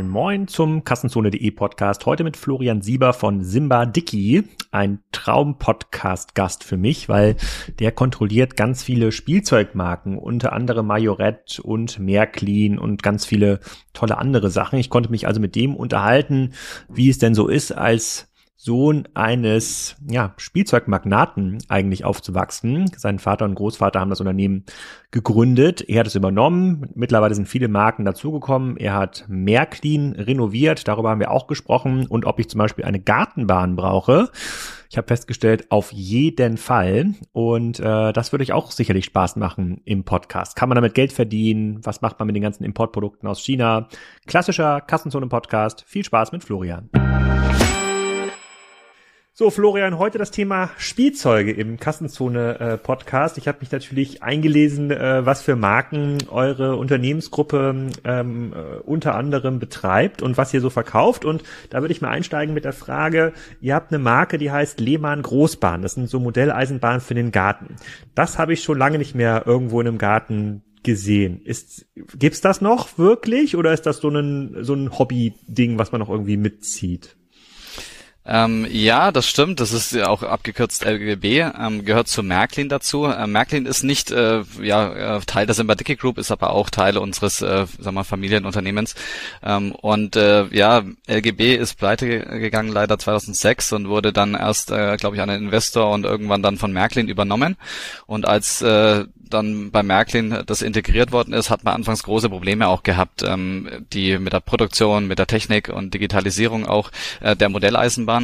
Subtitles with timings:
[0.00, 2.06] Moin Moin zum Kassenzone.de Podcast.
[2.06, 4.44] Heute mit Florian Sieber von Simba Dicky.
[4.70, 7.36] Ein Traum-Podcast-Gast für mich, weil
[7.80, 13.60] der kontrolliert ganz viele Spielzeugmarken, unter anderem Majorette und Märklin und ganz viele
[13.92, 14.78] tolle andere Sachen.
[14.78, 16.54] Ich konnte mich also mit dem unterhalten,
[16.88, 18.29] wie es denn so ist, als
[18.62, 22.90] Sohn eines ja, Spielzeugmagnaten eigentlich aufzuwachsen.
[22.94, 24.66] Sein Vater und Großvater haben das Unternehmen
[25.10, 25.80] gegründet.
[25.88, 26.90] Er hat es übernommen.
[26.94, 28.76] Mittlerweile sind viele Marken dazugekommen.
[28.76, 30.86] Er hat Märklin renoviert.
[30.86, 32.06] Darüber haben wir auch gesprochen.
[32.06, 34.28] Und ob ich zum Beispiel eine Gartenbahn brauche.
[34.90, 37.14] Ich habe festgestellt, auf jeden Fall.
[37.32, 40.54] Und äh, das würde ich auch sicherlich Spaß machen im Podcast.
[40.54, 41.80] Kann man damit Geld verdienen?
[41.84, 43.88] Was macht man mit den ganzen Importprodukten aus China?
[44.26, 45.82] Klassischer Kassenzone-Podcast.
[45.86, 46.90] Viel Spaß mit Florian.
[49.40, 53.38] So, Florian, heute das Thema Spielzeuge im Kassenzone-Podcast.
[53.38, 59.58] ich habe mich natürlich eingelesen, äh, was für Marken eure Unternehmensgruppe ähm, äh, unter anderem
[59.58, 61.24] betreibt und was ihr so verkauft.
[61.24, 64.78] Und da würde ich mal einsteigen mit der Frage, ihr habt eine Marke, die heißt
[64.78, 65.80] Lehmann Großbahn.
[65.80, 67.76] Das sind so Modelleisenbahnen für den Garten.
[68.14, 71.40] Das habe ich schon lange nicht mehr irgendwo in einem Garten gesehen.
[71.46, 76.00] Ist, gibt's das noch wirklich oder ist das so ein, so ein Hobby-Ding, was man
[76.00, 77.16] noch irgendwie mitzieht?
[78.32, 79.58] Ähm, ja, das stimmt.
[79.58, 83.06] Das ist ja auch abgekürzt LGB, ähm, gehört zu Märklin dazu.
[83.06, 86.96] Äh, Märklin ist nicht äh, ja, äh, Teil der Simbadicke Group, ist aber auch Teil
[86.96, 88.94] unseres äh, sag mal, Familienunternehmens.
[89.42, 94.96] Ähm, und äh, ja, LGB ist pleite gegangen leider 2006 und wurde dann erst, äh,
[94.96, 97.56] glaube ich, an einen Investor und irgendwann dann von Märklin übernommen.
[98.06, 102.68] Und als äh, dann bei Märklin das integriert worden ist, hat man anfangs große Probleme
[102.68, 107.48] auch gehabt, ähm, die mit der Produktion, mit der Technik und Digitalisierung auch äh, der
[107.48, 108.19] Modelleisenbahn.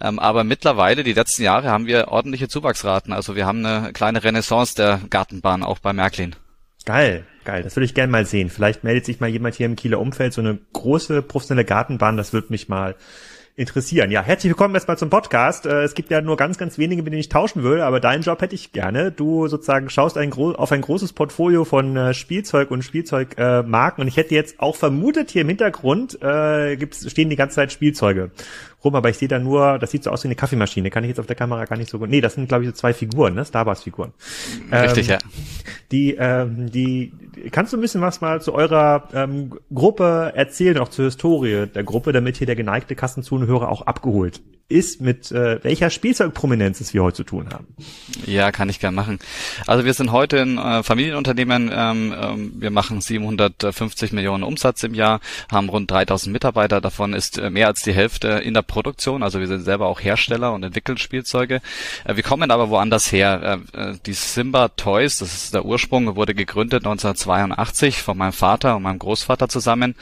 [0.00, 3.12] Ähm, aber mittlerweile, die letzten Jahre, haben wir ordentliche Zuwachsraten.
[3.12, 6.34] Also wir haben eine kleine Renaissance der Gartenbahn auch bei Märklin.
[6.86, 7.62] Geil, geil.
[7.62, 8.48] Das würde ich gerne mal sehen.
[8.48, 12.16] Vielleicht meldet sich mal jemand hier im Kieler Umfeld so eine große professionelle Gartenbahn.
[12.16, 12.94] Das würde mich mal
[13.56, 14.10] interessieren.
[14.10, 15.64] Ja, herzlich willkommen erstmal zum Podcast.
[15.64, 18.22] Äh, es gibt ja nur ganz, ganz wenige, mit denen ich tauschen will, aber deinen
[18.22, 19.10] Job hätte ich gerne.
[19.10, 24.18] Du sozusagen schaust ein auf ein großes Portfolio von äh, Spielzeug und Spielzeugmarken und ich
[24.18, 28.30] hätte jetzt auch vermutet, hier im Hintergrund äh, gibt's, stehen die ganze Zeit Spielzeuge
[28.86, 30.90] rum, aber ich sehe da nur, das sieht so aus wie eine Kaffeemaschine.
[30.90, 32.08] Kann ich jetzt auf der Kamera gar nicht so gut.
[32.08, 33.44] Nee, das sind, glaube ich, so zwei Figuren, ne?
[33.44, 34.12] Star Wars Figuren.
[34.72, 35.18] Richtig, ähm, ja.
[35.92, 37.12] Die, ähm, die,
[37.50, 41.84] kannst du ein bisschen was mal zu eurer ähm, Gruppe erzählen, auch zur Historie der
[41.84, 47.04] Gruppe, damit hier der geneigte Kassenzunhörer auch abgeholt ist, mit äh, welcher Spielzeugprominenz es wir
[47.04, 47.68] heute zu tun haben.
[48.26, 49.20] Ja, kann ich gerne machen.
[49.66, 51.70] Also wir sind heute ein äh, Familienunternehmen.
[51.72, 55.20] Ähm, ähm, wir machen 750 Millionen Umsatz im Jahr,
[55.52, 56.80] haben rund 3000 Mitarbeiter.
[56.80, 59.22] Davon ist äh, mehr als die Hälfte in der Produktion.
[59.22, 61.60] Also wir sind selber auch Hersteller und entwickeln Spielzeuge.
[62.04, 63.60] Äh, wir kommen aber woanders her.
[63.72, 68.74] Äh, äh, die Simba Toys, das ist der Ursprung, wurde gegründet 1982 von meinem Vater
[68.74, 69.94] und meinem Großvater zusammen.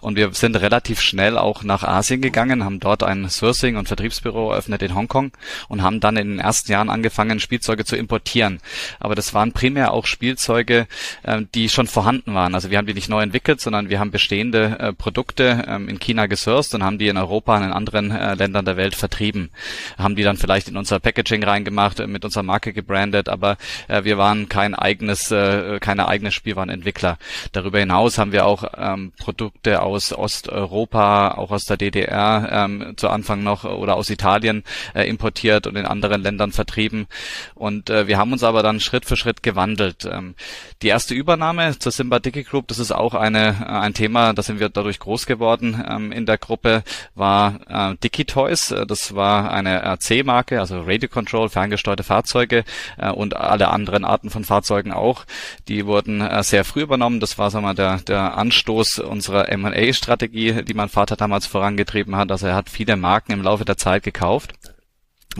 [0.00, 4.07] Und wir sind relativ schnell auch nach Asien gegangen, haben dort ein Sourcing und Vertrieb
[4.08, 5.32] Vertriebsbüro eröffnet in Hongkong
[5.68, 8.60] und haben dann in den ersten Jahren angefangen, Spielzeuge zu importieren.
[9.00, 10.86] Aber das waren primär auch Spielzeuge,
[11.22, 12.54] äh, die schon vorhanden waren.
[12.54, 15.98] Also wir haben die nicht neu entwickelt, sondern wir haben bestehende äh, Produkte ähm, in
[15.98, 19.50] China gesourced und haben die in Europa und in anderen äh, Ländern der Welt vertrieben.
[19.98, 23.56] Haben die dann vielleicht in unser Packaging reingemacht, äh, mit unserer Marke gebrandet, aber
[23.88, 27.18] äh, wir waren kein eigenes, äh, keine eigene Spielwarenentwickler.
[27.52, 33.08] Darüber hinaus haben wir auch ähm, Produkte aus Osteuropa, auch aus der DDR ähm, zu
[33.08, 34.64] Anfang noch oder aus Italien
[34.94, 37.06] äh, importiert und in anderen Ländern vertrieben.
[37.54, 40.08] Und äh, wir haben uns aber dann Schritt für Schritt gewandelt.
[40.10, 40.34] Ähm,
[40.82, 44.42] die erste Übernahme zur Simba Dicky Group, das ist auch eine, äh, ein Thema, da
[44.42, 46.82] sind wir dadurch groß geworden ähm, in der Gruppe,
[47.14, 48.70] war äh, Dicky Toys.
[48.70, 52.64] Äh, das war eine RC-Marke, also Radio Control, ferngesteuerte Fahrzeuge
[52.96, 55.24] äh, und alle anderen Arten von Fahrzeugen auch.
[55.66, 57.20] Die wurden äh, sehr früh übernommen.
[57.20, 62.30] Das war sagen wir, der, der Anstoß unserer M&A-Strategie, die mein Vater damals vorangetrieben hat.
[62.30, 64.52] Also er hat viele Marken im Laufe der Zeit gekauft.
[64.66, 64.77] äh,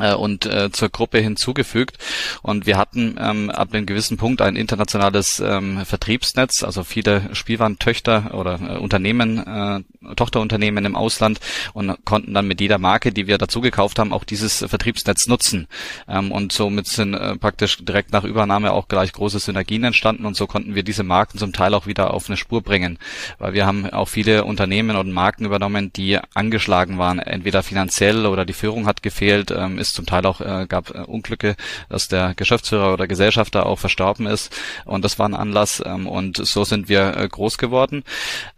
[0.01, 1.99] und äh, zur Gruppe hinzugefügt.
[2.43, 8.35] Und wir hatten ähm, ab einem gewissen Punkt ein internationales ähm, Vertriebsnetz, also viele Spielwarentöchter
[8.35, 11.41] oder äh, Unternehmen, äh, Tochterunternehmen im Ausland
[11.73, 15.67] und konnten dann mit jeder Marke, die wir dazu gekauft haben, auch dieses Vertriebsnetz nutzen.
[16.09, 20.37] Ähm, und somit sind äh, praktisch direkt nach Übernahme auch gleich große Synergien entstanden und
[20.37, 22.99] so konnten wir diese Marken zum Teil auch wieder auf eine Spur bringen.
[23.39, 28.45] Weil wir haben auch viele Unternehmen und Marken übernommen, die angeschlagen waren, entweder finanziell oder
[28.45, 31.57] die Führung hat gefehlt, ähm, es zum Teil auch äh, gab äh, Unglücke,
[31.89, 34.55] dass der Geschäftsführer oder Gesellschafter auch verstorben ist
[34.85, 38.05] und das war ein Anlass ähm, und so sind wir äh, groß geworden.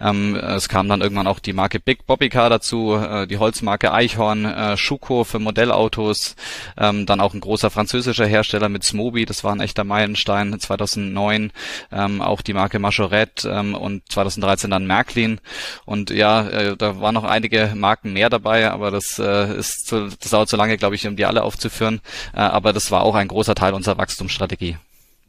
[0.00, 3.92] Ähm, es kam dann irgendwann auch die Marke Big Bobby Car dazu, äh, die Holzmarke
[3.92, 6.36] Eichhorn, äh, Schuko für Modellautos,
[6.76, 11.52] ähm, dann auch ein großer französischer Hersteller mit Smoby, das war ein echter Meilenstein 2009,
[11.92, 15.40] ähm, auch die Marke Majorette ähm, und 2013 dann Märklin
[15.84, 20.08] und ja, äh, da waren noch einige Marken mehr dabei, aber das äh, ist zu,
[20.08, 22.00] das dauert zu lange, glaube ich, um die alle aufzuführen,
[22.34, 24.76] äh, aber das war auch ein großer Teil unserer Wachstumsstrategie.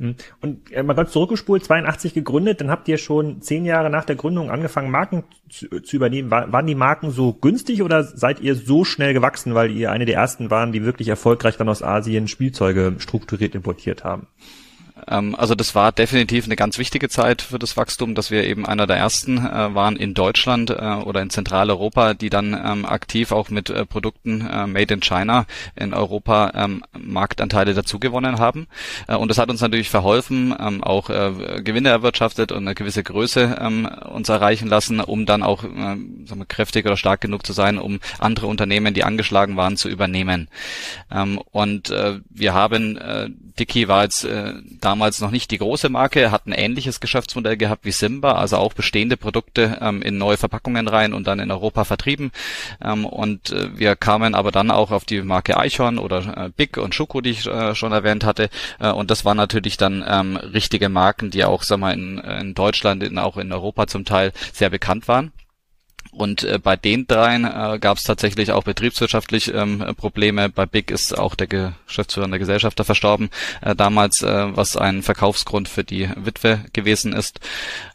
[0.01, 0.15] Hm.
[0.41, 4.15] Und äh, mal ganz zurückgespult, 82 gegründet, dann habt ihr schon zehn Jahre nach der
[4.15, 6.31] Gründung angefangen, Marken zu, zu übernehmen.
[6.31, 10.05] War, waren die Marken so günstig oder seid ihr so schnell gewachsen, weil ihr eine
[10.05, 14.27] der ersten waren, die wirklich erfolgreich dann aus Asien Spielzeuge strukturiert importiert haben?
[15.07, 18.65] Ähm, also das war definitiv eine ganz wichtige Zeit für das Wachstum, dass wir eben
[18.65, 23.31] einer der ersten äh, waren in Deutschland äh, oder in Zentraleuropa, die dann ähm, aktiv
[23.31, 25.45] auch mit äh, Produkten äh, made in China
[25.75, 28.67] in Europa ähm, Marktanteile dazugewonnen haben.
[29.07, 33.03] Äh, und das hat uns natürlich verholfen, ähm, auch äh, Gewinne erwirtschaftet und eine gewisse
[33.03, 35.97] Größe ähm, uns erreichen lassen, um dann auch wir,
[36.47, 40.47] kräftig oder stark genug zu sein, um andere Unternehmen, die angeschlagen waren, zu übernehmen.
[41.11, 41.93] Ähm, und
[42.29, 42.99] wir haben,
[43.59, 44.27] Dicky war jetzt
[44.79, 48.57] da damals noch nicht die große Marke, hat ein ähnliches Geschäftsmodell gehabt wie Simba, also
[48.57, 52.31] auch bestehende Produkte ähm, in neue Verpackungen rein und dann in Europa vertrieben.
[52.83, 56.75] Ähm, und äh, wir kamen aber dann auch auf die Marke Eichhorn oder äh, Big
[56.75, 58.49] und Schoko, die ich äh, schon erwähnt hatte.
[58.81, 62.53] Äh, und das waren natürlich dann ähm, richtige Marken, die auch, sag mal, in, in
[62.53, 65.31] Deutschland, in, auch in Europa zum Teil sehr bekannt waren.
[66.11, 70.49] Und äh, bei den dreien äh, gab es tatsächlich auch betriebswirtschaftlich ähm, Probleme.
[70.49, 73.29] Bei Big ist auch der Geschäftsführer und der Gesellschafter verstorben
[73.61, 77.39] äh, damals, äh, was ein Verkaufsgrund für die Witwe gewesen ist.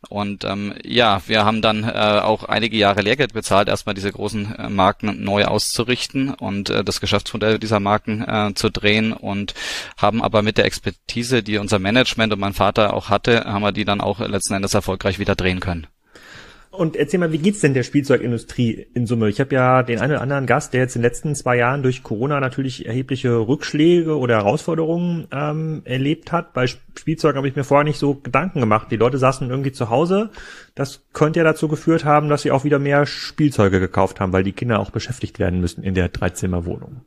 [0.08, 4.54] Und ähm, ja, wir haben dann äh, auch einige Jahre Lehrgeld bezahlt, erstmal diese großen
[4.56, 9.54] äh, Marken neu auszurichten und äh, das Geschäftsmodell dieser Marken äh, zu drehen und
[9.98, 13.72] haben aber mit der Expertise, die unser Management und mein Vater auch hatte, haben wir
[13.72, 15.86] die dann auch letzten Endes erfolgreich wieder drehen können.
[16.76, 19.28] Und erzähl mal, wie geht's denn der Spielzeugindustrie in Summe?
[19.28, 21.82] Ich habe ja den einen oder anderen Gast, der jetzt in den letzten zwei Jahren
[21.82, 26.52] durch Corona natürlich erhebliche Rückschläge oder Herausforderungen ähm, erlebt hat.
[26.52, 28.88] Bei Spielzeug habe ich mir vorher nicht so Gedanken gemacht.
[28.90, 30.31] Die Leute saßen irgendwie zu Hause.
[30.75, 34.44] Das könnte ja dazu geführt haben, dass sie auch wieder mehr Spielzeuge gekauft haben, weil
[34.44, 37.02] die Kinder auch beschäftigt werden müssen in der Dreizimmerwohnung.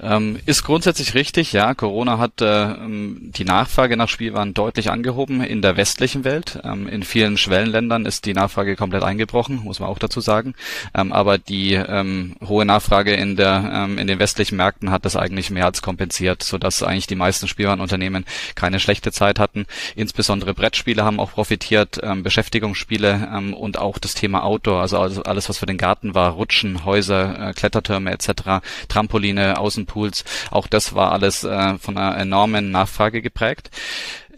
[0.00, 1.74] Ähm, ist grundsätzlich richtig, ja.
[1.74, 6.60] Corona hat äh, ähm, die Nachfrage nach Spielwaren deutlich angehoben in der westlichen Welt.
[6.64, 10.54] Ähm, in vielen Schwellenländern ist die Nachfrage komplett eingebrochen, muss man auch dazu sagen.
[10.94, 15.16] Ähm, aber die ähm, hohe Nachfrage in der ähm, in den westlichen Märkten hat das
[15.16, 18.24] eigentlich mehr als kompensiert, sodass eigentlich die meisten Spielwarenunternehmen
[18.54, 19.66] keine schlechte Zeit hatten.
[19.96, 25.66] Insbesondere Brettspiele haben auch profitiert, Beschäftigungsspiele und auch das Thema Outdoor, also alles was für
[25.66, 30.24] den Garten war, Rutschen, Häuser, äh, Klettertürme etc., Trampoline, Außenpools.
[30.50, 33.70] Auch das war alles äh, von einer enormen Nachfrage geprägt.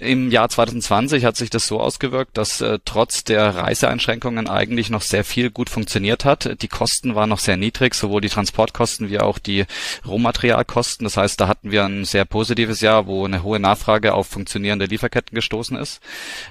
[0.01, 5.03] Im Jahr 2020 hat sich das so ausgewirkt, dass äh, trotz der Reiseeinschränkungen eigentlich noch
[5.03, 6.63] sehr viel gut funktioniert hat.
[6.63, 9.67] Die Kosten waren noch sehr niedrig, sowohl die Transportkosten wie auch die
[10.07, 11.05] Rohmaterialkosten.
[11.05, 14.87] Das heißt, da hatten wir ein sehr positives Jahr, wo eine hohe Nachfrage auf funktionierende
[14.87, 16.01] Lieferketten gestoßen ist.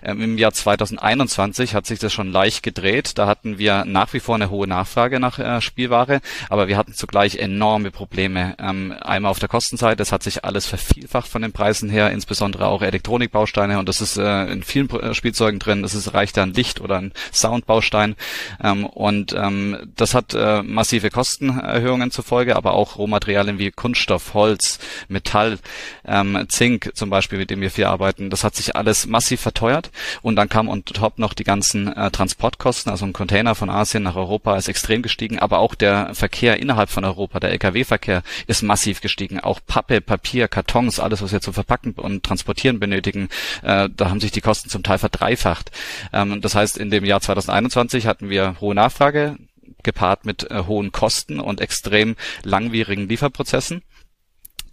[0.03, 3.17] Ähm, Im Jahr 2021 hat sich das schon leicht gedreht.
[3.17, 6.93] Da hatten wir nach wie vor eine hohe Nachfrage nach äh, Spielware, aber wir hatten
[6.93, 8.53] zugleich enorme Probleme.
[8.59, 12.67] Ähm, einmal auf der Kostenseite, es hat sich alles vervielfacht von den Preisen her, insbesondere
[12.67, 15.85] auch Elektronikbau Bausteine und das ist äh, in vielen äh, Spielzeugen drin.
[15.85, 18.15] Ist reicht ein Licht oder ein Soundbaustein
[18.61, 24.33] ähm, und ähm, das hat äh, massive Kostenerhöhungen zur Folge, aber auch Rohmaterialien wie Kunststoff,
[24.33, 25.57] Holz, Metall,
[26.05, 28.29] ähm, Zink zum Beispiel, mit dem wir viel arbeiten.
[28.29, 29.89] Das hat sich alles massiv verteuert
[30.21, 32.91] und dann kam on top noch die ganzen äh, Transportkosten.
[32.91, 36.89] Also ein Container von Asien nach Europa ist extrem gestiegen, aber auch der Verkehr innerhalb
[36.89, 39.39] von Europa, der Lkw-Verkehr ist massiv gestiegen.
[39.39, 43.28] Auch Pappe, Papier, Kartons, alles was wir zu verpacken und transportieren benötigen,
[43.63, 45.71] äh, da haben sich die Kosten zum Teil verdreifacht.
[46.13, 49.37] Ähm, das heißt, in dem Jahr 2021 hatten wir hohe Nachfrage
[49.83, 53.81] gepaart mit äh, hohen Kosten und extrem langwierigen Lieferprozessen.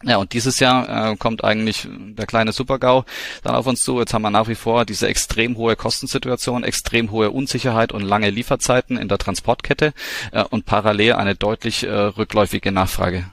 [0.03, 3.05] Ja, und dieses Jahr äh, kommt eigentlich der kleine Supergau
[3.43, 3.99] dann auf uns zu.
[3.99, 8.29] Jetzt haben wir nach wie vor diese extrem hohe Kostensituation, extrem hohe Unsicherheit und lange
[8.29, 9.95] Lieferzeiten in der Transportkette
[10.33, 13.25] äh, und parallel eine deutlich äh, rückläufige Nachfrage.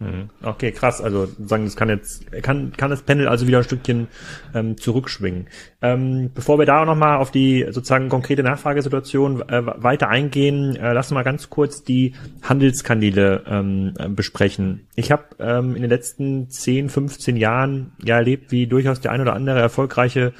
[0.00, 0.28] Mhm.
[0.42, 1.00] Okay, krass.
[1.00, 4.08] Also sagen, das kann jetzt kann kann das Panel also wieder ein Stückchen
[4.52, 5.46] ähm, zurückschwingen.
[5.82, 10.74] Ähm, bevor wir da auch noch mal auf die sozusagen konkrete Nachfragesituation äh, weiter eingehen,
[10.74, 14.88] äh, lass uns mal ganz kurz die Handelskanäle ähm, besprechen.
[14.96, 19.20] Ich habe ähm, in den letzten 10, 15 Jahren ja erlebt, wie durchaus der ein
[19.20, 20.32] oder andere erfolgreiche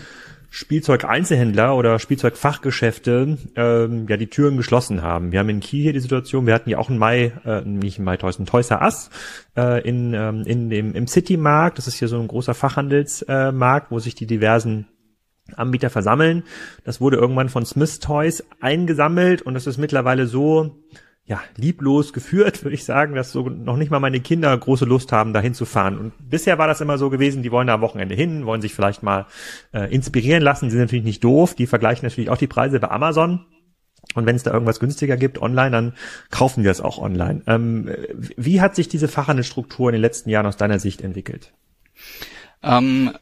[0.54, 5.32] Spielzeug-Einzelhändler oder Spielzeugfachgeschäfte ähm, ja die Türen geschlossen haben.
[5.32, 7.98] Wir haben in Kiel hier die Situation, wir hatten ja auch im Mai, äh, nicht
[7.98, 9.10] im Mai Toys, ein Toys R Us
[9.56, 11.78] äh, in, ähm, in dem, im City-Markt.
[11.78, 14.86] Das ist hier so ein großer Fachhandelsmarkt, äh, wo sich die diversen
[15.56, 16.44] Anbieter versammeln.
[16.84, 20.84] Das wurde irgendwann von Smith Toys eingesammelt und das ist mittlerweile so,
[21.26, 25.12] ja, lieblos geführt, würde ich sagen, dass so noch nicht mal meine Kinder große Lust
[25.12, 25.98] haben, dahin zu fahren.
[25.98, 28.74] Und bisher war das immer so gewesen, die wollen da am Wochenende hin, wollen sich
[28.74, 29.26] vielleicht mal
[29.72, 33.46] äh, inspirieren lassen, sind natürlich nicht doof, die vergleichen natürlich auch die Preise bei Amazon.
[34.14, 35.94] Und wenn es da irgendwas günstiger gibt online, dann
[36.30, 37.42] kaufen wir es auch online.
[37.46, 37.90] Ähm,
[38.36, 41.52] wie hat sich diese Fachhandelsstruktur in den letzten Jahren aus deiner Sicht entwickelt?
[42.62, 43.12] Ähm,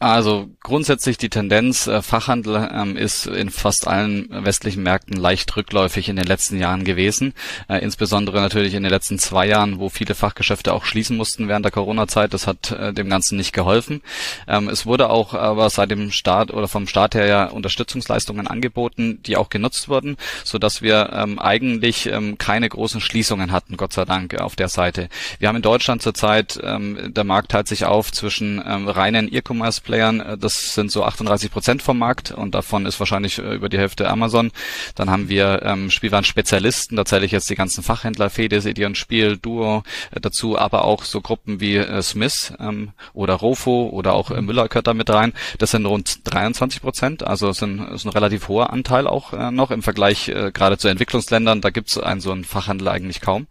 [0.00, 6.08] also grundsätzlich die Tendenz, äh, Fachhandel ähm, ist in fast allen westlichen Märkten leicht rückläufig
[6.08, 7.34] in den letzten Jahren gewesen.
[7.68, 11.66] Äh, insbesondere natürlich in den letzten zwei Jahren, wo viele Fachgeschäfte auch schließen mussten während
[11.66, 12.32] der Corona-Zeit.
[12.32, 14.00] Das hat äh, dem Ganzen nicht geholfen.
[14.48, 19.20] Ähm, es wurde auch aber seit dem Start oder vom Start her ja Unterstützungsleistungen angeboten,
[19.26, 24.04] die auch genutzt wurden, so dass wir ähm, eigentlich keine großen Schließungen hatten, Gott sei
[24.04, 25.08] Dank, auf der Seite.
[25.38, 30.38] Wir haben in Deutschland zurzeit, der Markt teilt sich auf zwischen reinen E-Commerce Playern, äh,
[30.38, 34.08] das sind so 38 Prozent vom Markt und davon ist wahrscheinlich äh, über die Hälfte
[34.08, 34.52] Amazon.
[34.94, 39.36] Dann haben wir ähm, Spielwaren-Spezialisten, da zähle ich jetzt die ganzen Fachhändler, Fedes, Ideon Spiel,
[39.36, 39.82] Duo
[40.12, 44.40] äh, dazu, aber auch so Gruppen wie äh, Smith ähm, oder Rofo oder auch äh,
[44.40, 45.32] Müller gehört da mit rein.
[45.58, 49.72] Das sind rund 23 Prozent, also sind, ist ein relativ hoher Anteil auch äh, noch
[49.72, 51.60] im Vergleich äh, gerade zu Entwicklungsländern.
[51.60, 53.48] Da gibt es einen so einen Fachhandel eigentlich kaum.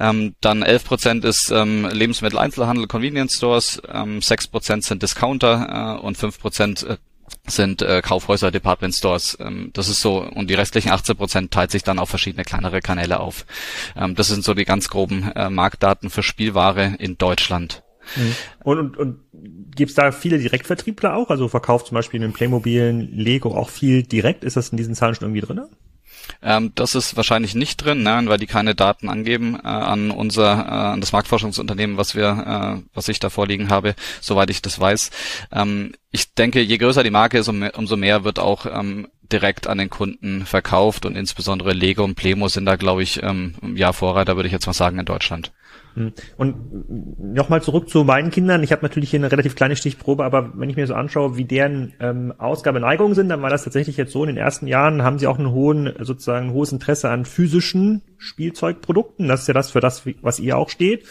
[0.00, 5.02] Ähm, dann 11 Prozent ist ähm, Lebensmitteleinzelhandel, Convenience Stores, ähm, 6 Prozent sind
[5.42, 6.96] Discounter äh, und 5 Prozent äh,
[7.46, 9.36] sind äh, Kaufhäuser, Department Stores.
[9.40, 12.80] Ähm, das ist so und die restlichen 18 Prozent teilt sich dann auf verschiedene kleinere
[12.80, 13.46] Kanäle auf.
[13.96, 17.82] Ähm, das sind so die ganz groben äh, Marktdaten für Spielware in Deutschland.
[18.16, 18.34] Mhm.
[18.64, 19.20] Und, und, und
[19.74, 21.30] gibt es da viele Direktvertriebler auch?
[21.30, 24.44] Also verkauft zum Beispiel in den Playmobilen Lego auch viel direkt?
[24.44, 25.62] Ist das in diesen Zahlen schon irgendwie drin?
[26.42, 30.52] Ähm, das ist wahrscheinlich nicht drin, ne, weil die keine Daten angeben äh, an unser,
[30.52, 34.78] äh, an das Marktforschungsunternehmen, was wir, äh, was ich da vorliegen habe, soweit ich das
[34.78, 35.10] weiß.
[35.52, 39.78] Ähm, ich denke, je größer die Marke ist, umso mehr wird auch ähm, direkt an
[39.78, 44.36] den Kunden verkauft und insbesondere Lego und Plemo sind da, glaube ich, ähm, ja Vorreiter,
[44.36, 45.52] würde ich jetzt mal sagen, in Deutschland.
[45.94, 46.12] Hm.
[46.36, 48.62] Und nochmal zurück zu meinen Kindern.
[48.62, 51.44] Ich habe natürlich hier eine relativ kleine Stichprobe, aber wenn ich mir so anschaue, wie
[51.44, 55.18] deren ähm, Ausgabeneigungen sind, dann war das tatsächlich jetzt so in den ersten Jahren, haben
[55.18, 59.28] sie auch einen hohen, sozusagen ein hohes Interesse an physischen Spielzeugprodukten.
[59.28, 61.06] Das ist ja das, für das, was ihr auch steht.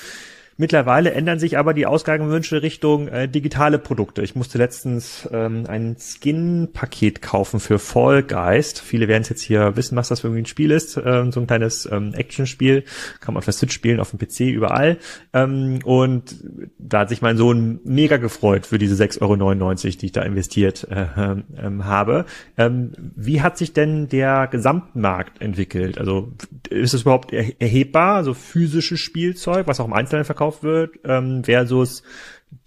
[0.61, 4.21] Mittlerweile ändern sich aber die Ausgabenwünsche Richtung äh, digitale Produkte.
[4.21, 8.79] Ich musste letztens ähm, ein Skin-Paket kaufen für Fall Geist.
[8.79, 11.01] Viele werden es jetzt hier wissen, was das für ein Spiel ist.
[11.03, 12.83] Ähm, so ein kleines ähm, Action-Spiel.
[13.21, 14.99] Kann man auf der Switch spielen, auf dem PC, überall.
[15.33, 16.35] Ähm, und
[16.77, 20.87] da hat sich mein Sohn mega gefreut für diese 6,99 Euro, die ich da investiert
[20.91, 22.25] äh, ähm, habe.
[22.59, 25.97] Ähm, wie hat sich denn der Gesamtmarkt entwickelt?
[25.97, 26.33] Also
[26.69, 31.43] ist es überhaupt erhebbar, so physisches Spielzeug, was auch im Einzelnen verkauft verkauft wird, ähm,
[31.43, 32.03] versus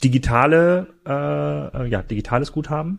[0.02, 2.98] digitale, äh, ja, digitales Guthaben?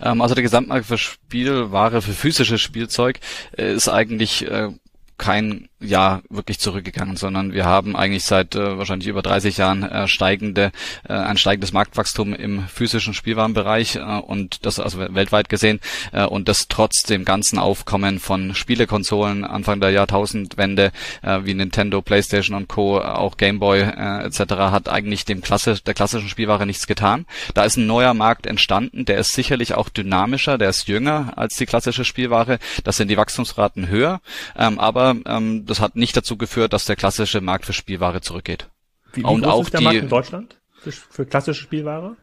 [0.00, 3.20] Ähm, also der Gesamtmarkt für Spielware, für physisches Spielzeug
[3.56, 4.70] äh, ist eigentlich äh,
[5.18, 10.08] kein Jahr wirklich zurückgegangen, sondern wir haben eigentlich seit äh, wahrscheinlich über 30 Jahren äh,
[10.08, 10.72] steigende,
[11.08, 15.80] äh, ein steigendes Marktwachstum im physischen Spielwarenbereich äh, und das also weltweit gesehen
[16.12, 22.02] äh, und das trotz dem ganzen Aufkommen von Spielekonsolen Anfang der Jahrtausendwende äh, wie Nintendo,
[22.02, 24.54] PlayStation und Co, auch Game Boy äh, etc.
[24.54, 27.26] hat eigentlich dem Klasse der klassischen Spielware nichts getan.
[27.54, 31.56] Da ist ein neuer Markt entstanden, der ist sicherlich auch dynamischer, der ist jünger als
[31.56, 32.58] die klassische Spielware.
[32.84, 34.20] Das sind die Wachstumsraten höher,
[34.58, 38.70] ähm, aber ähm, das hat nicht dazu geführt, dass der klassische Markt für Spielware zurückgeht.
[39.12, 42.16] Wie, wie und groß auch ist der die, Markt in Deutschland für, für klassische Spielware?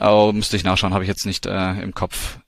[0.00, 2.38] Oh, müsste ich nachschauen, habe ich jetzt nicht äh, im Kopf.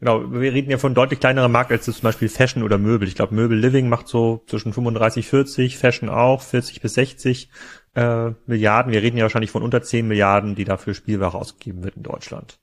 [0.00, 3.06] Genau, wir reden ja von deutlich kleinerem Markt als zum Beispiel Fashion oder Möbel.
[3.06, 7.48] Ich glaube, Möbel Living macht so zwischen 35, 40, Fashion auch 40 bis 60
[7.94, 8.92] äh, Milliarden.
[8.92, 12.58] Wir reden ja wahrscheinlich von unter 10 Milliarden, die dafür Spielware ausgegeben wird in Deutschland.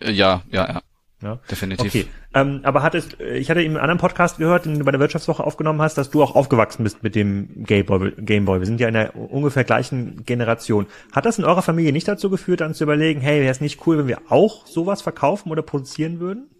[0.00, 0.82] Ja, ja, ja.
[1.20, 1.86] Ja, definitiv.
[1.86, 5.00] Okay, ähm, aber hattest, ich hatte in einem anderen Podcast gehört, den du bei der
[5.00, 8.12] Wirtschaftswoche aufgenommen hast, dass du auch aufgewachsen bist mit dem Gameboy.
[8.18, 8.60] Gameboy.
[8.60, 10.86] Wir sind ja in der ungefähr gleichen Generation.
[11.10, 13.84] Hat das in eurer Familie nicht dazu geführt, dann zu überlegen, hey, wäre es nicht
[13.86, 16.50] cool, wenn wir auch sowas verkaufen oder produzieren würden?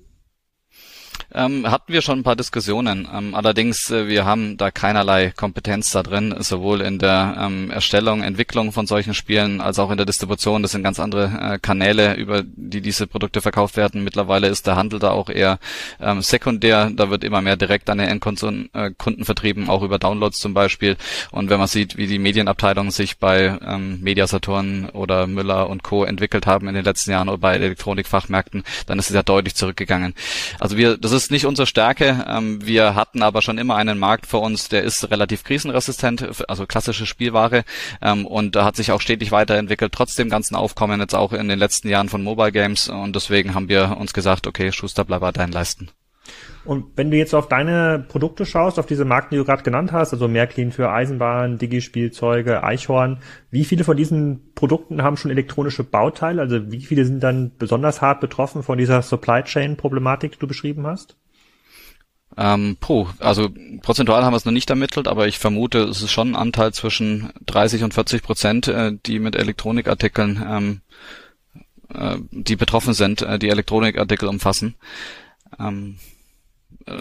[1.35, 3.06] Ähm, hatten wir schon ein paar Diskussionen.
[3.14, 8.23] Ähm, allerdings, äh, wir haben da keinerlei Kompetenz da drin, sowohl in der ähm, Erstellung,
[8.23, 10.62] Entwicklung von solchen Spielen als auch in der Distribution.
[10.62, 14.04] Das sind ganz andere äh, Kanäle, über die diese Produkte verkauft werden.
[14.04, 15.58] Mittlerweile ist der Handel da auch eher
[16.00, 16.90] ähm, sekundär.
[16.94, 18.90] Da wird immer mehr direkt an den Endkunden äh,
[19.23, 20.97] vertrieben, auch über Downloads zum Beispiel.
[21.30, 26.04] Und wenn man sieht, wie die Medienabteilung sich bei ähm, Mediasaturn oder Müller und Co.
[26.04, 30.14] entwickelt haben in den letzten Jahren oder bei Elektronikfachmärkten, dann ist es ja deutlich zurückgegangen.
[30.58, 32.25] Also wir, das ist nicht unsere Stärke.
[32.28, 36.66] Ähm, wir hatten aber schon immer einen Markt vor uns, der ist relativ krisenresistent, also
[36.66, 37.64] klassische Spielware.
[38.00, 41.58] Ähm, und hat sich auch stetig weiterentwickelt, trotz dem ganzen Aufkommen jetzt auch in den
[41.58, 42.88] letzten Jahren von Mobile Games.
[42.88, 45.90] Und deswegen haben wir uns gesagt, okay, Schuster, bleib bei deinen Leisten.
[46.64, 49.92] Und wenn du jetzt auf deine Produkte schaust, auf diese Marken, die du gerade genannt
[49.92, 53.20] hast, also Märklin für Eisenbahn, Digi-Spielzeuge, Eichhorn,
[53.50, 56.42] wie viele von diesen Produkten haben schon elektronische Bauteile?
[56.42, 60.87] Also wie viele sind dann besonders hart betroffen von dieser Supply Chain-Problematik, die du beschrieben
[60.87, 61.16] hast?
[62.37, 63.49] Ähm, puh, also
[63.82, 66.73] prozentual haben wir es noch nicht ermittelt, aber ich vermute, es ist schon ein Anteil
[66.73, 70.80] zwischen 30 und 40 Prozent, äh, die mit Elektronikartikeln, ähm,
[71.92, 74.76] äh, die betroffen sind, äh, die Elektronikartikel umfassen.
[75.58, 75.97] Ähm,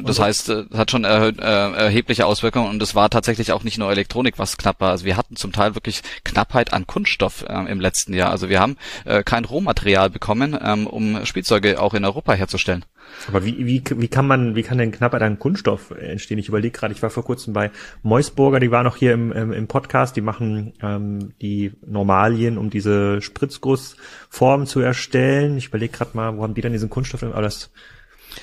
[0.03, 3.77] das heißt, es hat schon erhöht, äh, erhebliche Auswirkungen und es war tatsächlich auch nicht
[3.77, 4.91] nur Elektronik, was knapp war.
[4.91, 8.32] Also wir hatten zum Teil wirklich Knappheit an Kunststoff äh, im letzten Jahr.
[8.32, 12.86] Also wir haben äh, kein Rohmaterial bekommen, ähm, um Spielzeuge auch in Europa herzustellen.
[13.27, 16.39] Aber wie, wie, wie kann man, wie kann denn Knappheit an Kunststoff entstehen?
[16.39, 17.72] Ich überlege gerade, ich war vor kurzem bei
[18.03, 22.70] Meusburger, die war noch hier im, im, im Podcast, die machen ähm, die Normalien, um
[22.70, 25.58] diese Spritzgussform zu erstellen.
[25.58, 27.24] Ich überlege gerade mal, wo haben die dann diesen Kunststoff?
[27.24, 27.72] Aber das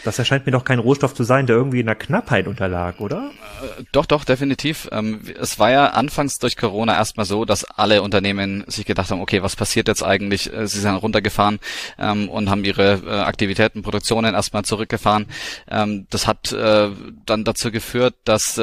[0.05, 3.31] das erscheint mir doch kein Rohstoff zu sein, der irgendwie in der Knappheit unterlag, oder?
[3.63, 4.89] Äh, doch, doch, definitiv.
[4.93, 9.21] Ähm, es war ja anfangs durch Corona erstmal so, dass alle Unternehmen sich gedacht haben,
[9.21, 10.53] okay, was passiert jetzt eigentlich?
[10.53, 11.59] Äh, sie sind runtergefahren
[11.99, 15.27] ähm, und haben ihre äh, Aktivitäten, Produktionen erstmal zurückgefahren.
[15.69, 18.61] Ähm, das hat dann dazu geführt, dass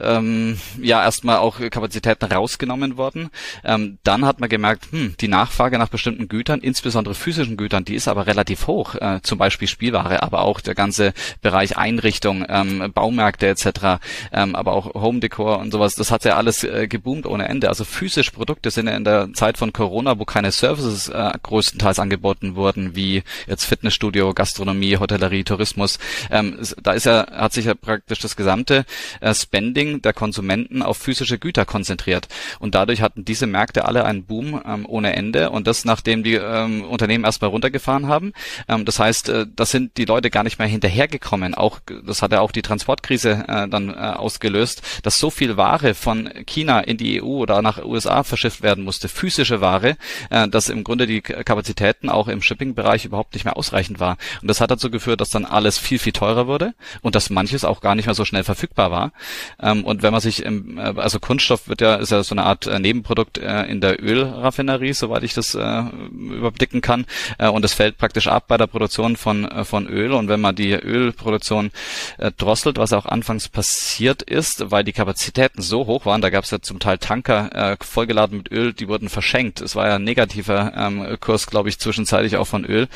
[0.00, 3.30] ähm, ja erstmal auch Kapazitäten rausgenommen worden.
[3.64, 7.94] Ähm, dann hat man gemerkt, hm, die Nachfrage nach bestimmten Gütern, insbesondere physischen Gütern, die
[7.94, 8.94] ist aber relativ hoch.
[8.94, 11.12] Äh, zum Beispiel Spielware, aber auch der ganze
[11.42, 14.00] Bereich Einrichtung, ähm, Baumärkte etc.,
[14.32, 15.94] ähm, aber auch Home Decor und sowas.
[15.94, 17.68] Das hat ja alles äh, geboomt ohne Ende.
[17.68, 21.98] Also physische Produkte sind ja in der Zeit von Corona, wo keine Services äh, größtenteils
[21.98, 25.98] angeboten wurden, wie jetzt Fitnessstudio, Gastronomie, Hotellerie, Tourismus.
[26.30, 28.84] Ähm, da ist ja hat sich ja praktisch das gesamte
[29.20, 32.28] äh, Spending Spending der Konsumenten auf physische Güter konzentriert.
[32.58, 36.34] Und dadurch hatten diese Märkte alle einen Boom ähm, ohne Ende und das nachdem die
[36.34, 38.32] ähm, Unternehmen erstmal runtergefahren haben.
[38.68, 41.54] Ähm, das heißt, äh, das sind die Leute gar nicht mehr hinterhergekommen.
[41.54, 45.94] Auch das hat ja auch die Transportkrise äh, dann äh, ausgelöst, dass so viel Ware
[45.94, 49.96] von China in die EU oder nach USA verschifft werden musste, physische Ware,
[50.30, 54.16] äh, dass im Grunde die Kapazitäten auch im Shipping-Bereich überhaupt nicht mehr ausreichend war.
[54.42, 57.64] Und das hat dazu geführt, dass dann alles viel, viel teurer wurde und dass manches
[57.64, 59.12] auch gar nicht mehr so schnell verfügbar war.
[59.60, 62.34] Ähm, ähm, und wenn man sich, im, äh, also Kunststoff wird ja, ist ja so
[62.34, 67.06] eine Art äh, Nebenprodukt äh, in der Ölraffinerie, soweit ich das äh, überblicken kann.
[67.38, 70.12] Äh, und es fällt praktisch ab bei der Produktion von, äh, von Öl.
[70.12, 71.70] Und wenn man die Ölproduktion
[72.18, 76.44] äh, drosselt, was auch anfangs passiert ist, weil die Kapazitäten so hoch waren, da gab
[76.44, 79.60] es ja zum Teil Tanker äh, vollgeladen mit Öl, die wurden verschenkt.
[79.60, 82.88] Es war ja ein negativer ähm, Kurs, glaube ich, zwischenzeitlich auch von Öl.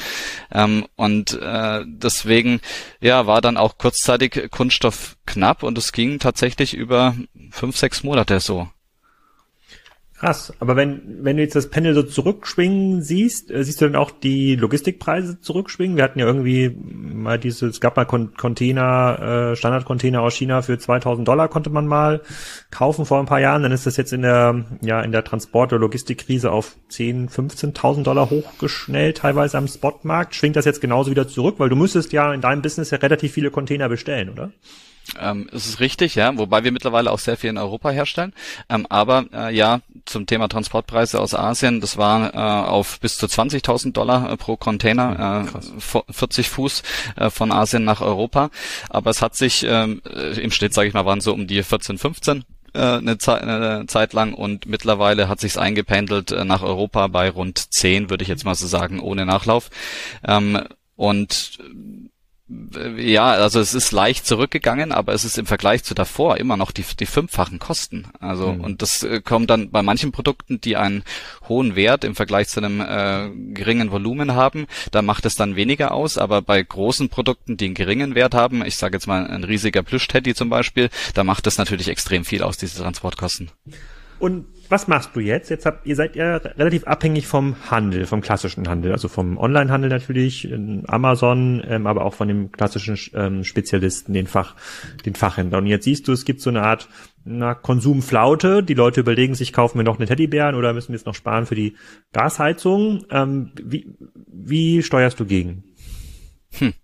[0.53, 2.61] Ähm, und äh, deswegen
[3.01, 7.15] ja, war dann auch kurzzeitig Kunststoff knapp und es ging tatsächlich über
[7.51, 8.69] fünf, sechs Monate so.
[10.21, 13.97] Krass, aber wenn, wenn du jetzt das Panel so zurückschwingen siehst, äh, siehst du dann
[13.97, 15.97] auch die Logistikpreise zurückschwingen?
[15.97, 20.79] Wir hatten ja irgendwie mal diese, es gab mal Container, äh, Standardcontainer aus China für
[20.79, 22.21] 2000 Dollar konnte man mal
[22.71, 23.63] kaufen vor ein paar Jahren.
[23.63, 28.03] Dann ist das jetzt in der, ja, in der Transport- oder Logistikkrise auf 10, 15.000
[28.03, 30.35] Dollar hochgeschnellt, teilweise am Spotmarkt.
[30.35, 31.55] Schwingt das jetzt genauso wieder zurück?
[31.57, 34.53] Weil du müsstest ja in deinem Business ja relativ viele Container bestellen, oder?
[35.19, 38.33] Ähm, es ist richtig, ja, wobei wir mittlerweile auch sehr viel in Europa herstellen.
[38.69, 43.27] Ähm, aber äh, ja, zum Thema Transportpreise aus Asien, das war äh, auf bis zu
[43.27, 46.83] 20.000 Dollar äh, pro Container, äh, 40 Fuß
[47.17, 48.51] äh, von Asien nach Europa.
[48.89, 51.63] Aber es hat sich ähm, äh, im Schnitt, sage ich mal, waren so um die
[51.63, 57.09] 14, 15 äh, eine Zeit, eine Zeit lang und mittlerweile hat sich's eingependelt nach Europa
[57.09, 59.71] bei rund 10, würde ich jetzt mal so sagen, ohne Nachlauf.
[60.27, 60.61] Ähm,
[60.97, 61.59] und
[62.97, 66.73] ja, also es ist leicht zurückgegangen, aber es ist im Vergleich zu davor immer noch
[66.73, 68.09] die, die fünffachen Kosten.
[68.19, 68.61] Also mhm.
[68.63, 71.05] und das äh, kommt dann bei manchen Produkten, die einen
[71.49, 75.93] hohen Wert im Vergleich zu einem äh, geringen Volumen haben, da macht es dann weniger
[75.93, 76.19] aus.
[76.19, 79.85] Aber bei großen Produkten, die einen geringen Wert haben, ich sage jetzt mal ein riesiger
[79.85, 83.51] Plüsch-Teddy zum Beispiel, da macht es natürlich extrem viel aus diese Transportkosten.
[84.21, 85.49] Und was machst du jetzt?
[85.51, 89.91] Jetzt habt ihr seid ja relativ abhängig vom Handel, vom klassischen Handel, also vom Onlinehandel
[89.91, 90.49] natürlich,
[90.87, 94.55] Amazon, ähm, aber auch von dem klassischen ähm, Spezialisten, den Fach,
[95.05, 95.59] den Fachhändler.
[95.59, 96.89] Und jetzt siehst du, es gibt so eine Art
[97.25, 98.63] na, Konsumflaute.
[98.63, 101.47] Die Leute überlegen sich, kaufen wir noch eine Teddybären oder müssen wir jetzt noch sparen
[101.47, 101.77] für die
[102.13, 103.05] Gasheizung?
[103.11, 103.97] Ähm, wie,
[104.29, 105.65] wie steuerst du gegen?
[106.59, 106.75] Hm.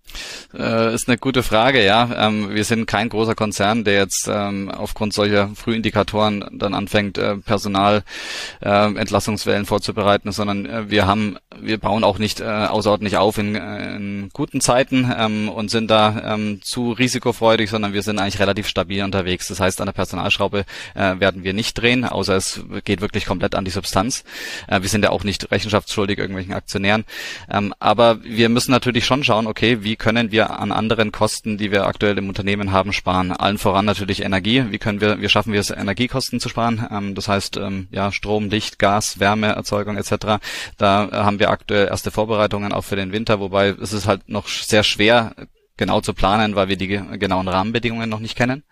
[0.53, 2.27] Äh, ist eine gute Frage, ja.
[2.27, 7.35] Ähm, wir sind kein großer Konzern, der jetzt ähm, aufgrund solcher Frühindikatoren dann anfängt, äh,
[7.37, 13.55] Personalentlassungswellen äh, vorzubereiten, sondern äh, wir haben, wir bauen auch nicht äh, außerordentlich auf in,
[13.55, 18.39] äh, in guten Zeiten ähm, und sind da ähm, zu risikofreudig, sondern wir sind eigentlich
[18.39, 19.49] relativ stabil unterwegs.
[19.49, 20.65] Das heißt, an der Personalschraube
[20.95, 24.23] äh, werden wir nicht drehen, außer es geht wirklich komplett an die Substanz.
[24.67, 27.03] Äh, wir sind ja auch nicht rechenschaftsschuldig irgendwelchen Aktionären.
[27.49, 31.71] Ähm, aber wir müssen natürlich schon schauen, okay, wie können wir an anderen Kosten, die
[31.71, 33.31] wir aktuell im Unternehmen haben, sparen?
[33.31, 34.65] Allen voran natürlich Energie.
[34.69, 36.87] Wie können wir, wie schaffen wir es, Energiekosten zu sparen?
[36.91, 40.39] Ähm, das heißt, ähm, ja, Strom, Licht, Gas, Wärmeerzeugung etc.
[40.77, 44.29] Da äh, haben wir aktuell erste Vorbereitungen auch für den Winter, wobei es ist halt
[44.29, 45.33] noch sehr schwer,
[45.77, 48.63] genau zu planen, weil wir die genauen Rahmenbedingungen noch nicht kennen.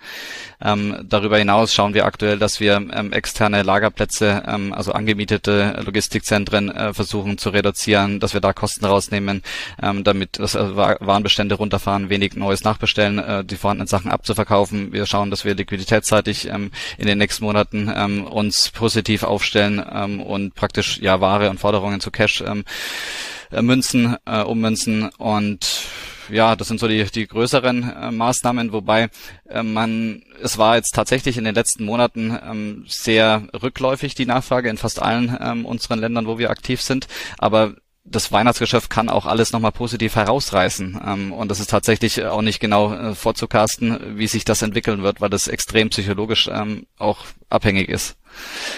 [0.62, 6.70] Ähm, darüber hinaus schauen wir aktuell, dass wir ähm, externe Lagerplätze, ähm, also angemietete Logistikzentren
[6.70, 9.44] äh, versuchen zu reduzieren, dass wir da Kosten rausnehmen,
[9.82, 14.94] ähm, damit das äh, Warenbestände runterfahren, wenig Neues nachbestellen, äh, die vorhandenen Sachen abzuverkaufen.
[14.94, 20.56] Wir schauen, dass wir liquiditätsseitig ähm, in den nächsten Monaten ähm, uns positiv aufstellen und
[20.56, 25.86] praktisch ja Ware und Forderungen zu Cash äh, Münzen, äh, ummünzen und
[26.30, 29.10] ja, das sind so die, die größeren äh, Maßnahmen, wobei
[29.50, 34.70] äh, man, es war jetzt tatsächlich in den letzten Monaten ähm, sehr rückläufig die Nachfrage
[34.70, 37.08] in fast allen ähm, unseren Ländern, wo wir aktiv sind,
[37.38, 41.02] aber das Weihnachtsgeschäft kann auch alles nochmal positiv herausreißen.
[41.06, 45.22] Ähm, und das ist tatsächlich auch nicht genau äh, vorzukasten, wie sich das entwickeln wird,
[45.22, 48.16] weil das extrem psychologisch ähm, auch abhängig ist.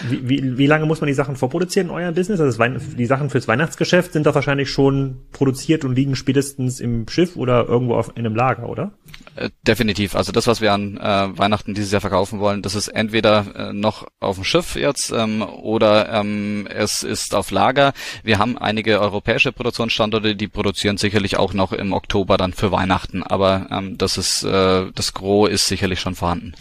[0.10, 2.40] Wie, wie, wie lange muss man die Sachen vorproduzieren in eurem Business?
[2.40, 7.36] Also die Sachen fürs Weihnachtsgeschäft sind doch wahrscheinlich schon produziert und liegen spätestens im Schiff
[7.36, 8.92] oder irgendwo auf, in einem Lager, oder?
[9.36, 10.16] Äh, definitiv.
[10.16, 13.74] Also das, was wir an äh, Weihnachten dieses Jahr verkaufen wollen, das ist entweder äh,
[13.74, 17.94] noch auf dem Schiff jetzt ähm, oder ähm, es ist auf Lager.
[18.24, 23.24] Wir haben einige europäische Produktionsstandorte, die produzieren sicherlich auch noch im Oktober dann für Weihnachten.
[23.24, 26.54] Aber ähm, das ist äh, das Gros ist sicherlich schon vorhanden.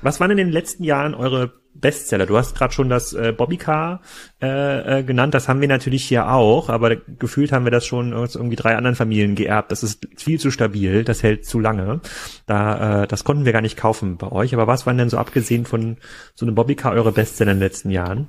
[0.00, 2.26] Was waren in den letzten Jahren eure Bestseller.
[2.26, 4.00] Du hast gerade schon das äh, Bobbycar
[4.40, 8.12] äh, äh, genannt, das haben wir natürlich hier auch, aber gefühlt haben wir das schon
[8.12, 9.72] irgendwie drei anderen Familien geerbt.
[9.72, 12.00] Das ist viel zu stabil, das hält zu lange.
[12.46, 14.54] Da, äh, das konnten wir gar nicht kaufen bei euch.
[14.54, 15.96] Aber was waren denn so abgesehen von
[16.34, 18.28] so einem Bobbycar eure Bestseller in den letzten Jahren?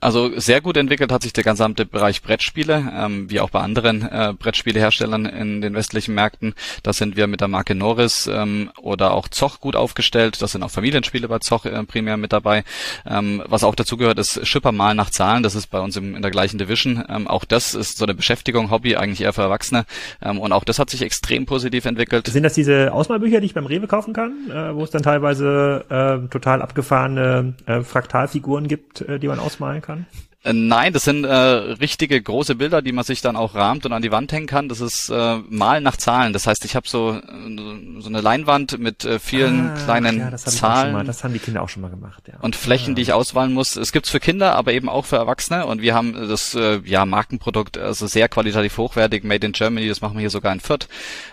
[0.00, 4.02] Also sehr gut entwickelt hat sich der gesamte Bereich Brettspiele, ähm, wie auch bei anderen
[4.02, 6.54] äh, Brettspieleherstellern in den westlichen Märkten.
[6.82, 10.40] Da sind wir mit der Marke Norris ähm, oder auch Zoch gut aufgestellt.
[10.40, 12.64] Das sind auch Familienspiele bei Zoch äh, primär mit dabei.
[13.06, 15.42] Ähm, was auch dazu gehört, ist Schipper mal nach Zahlen.
[15.42, 17.04] Das ist bei uns im, in der gleichen Division.
[17.08, 19.84] Ähm, auch das ist so eine Beschäftigung, Hobby, eigentlich eher für Erwachsene.
[20.22, 22.28] Ähm, und auch das hat sich extrem positiv entwickelt.
[22.28, 25.84] Sind das diese Ausmalbücher, die ich beim Rewe kaufen kann, äh, wo es dann teilweise
[25.88, 29.87] äh, total abgefahrene äh, Fraktalfiguren gibt, äh, die man ausmalen kann?
[29.88, 30.06] Kann?
[30.48, 33.92] Äh, nein, das sind äh, richtige große Bilder, die man sich dann auch rahmt und
[33.92, 34.68] an die Wand hängen kann.
[34.68, 36.32] Das ist äh, Malen nach Zahlen.
[36.32, 40.30] Das heißt, ich habe so äh, so eine Leinwand mit äh, vielen ah, kleinen ja,
[40.30, 40.92] das Zahlen.
[40.92, 42.22] Mal, das haben die Kinder auch schon mal gemacht.
[42.26, 42.34] Ja.
[42.40, 42.94] Und Flächen, ah.
[42.94, 43.76] die ich auswählen muss.
[43.76, 45.66] Es gibt's für Kinder, aber eben auch für Erwachsene.
[45.66, 49.88] Und wir haben das äh, ja Markenprodukt, also sehr qualitativ hochwertig, made in Germany.
[49.88, 50.88] Das machen wir hier sogar in Fürth.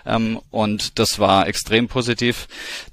[0.06, 2.47] Ähm, und das war extrem positiv.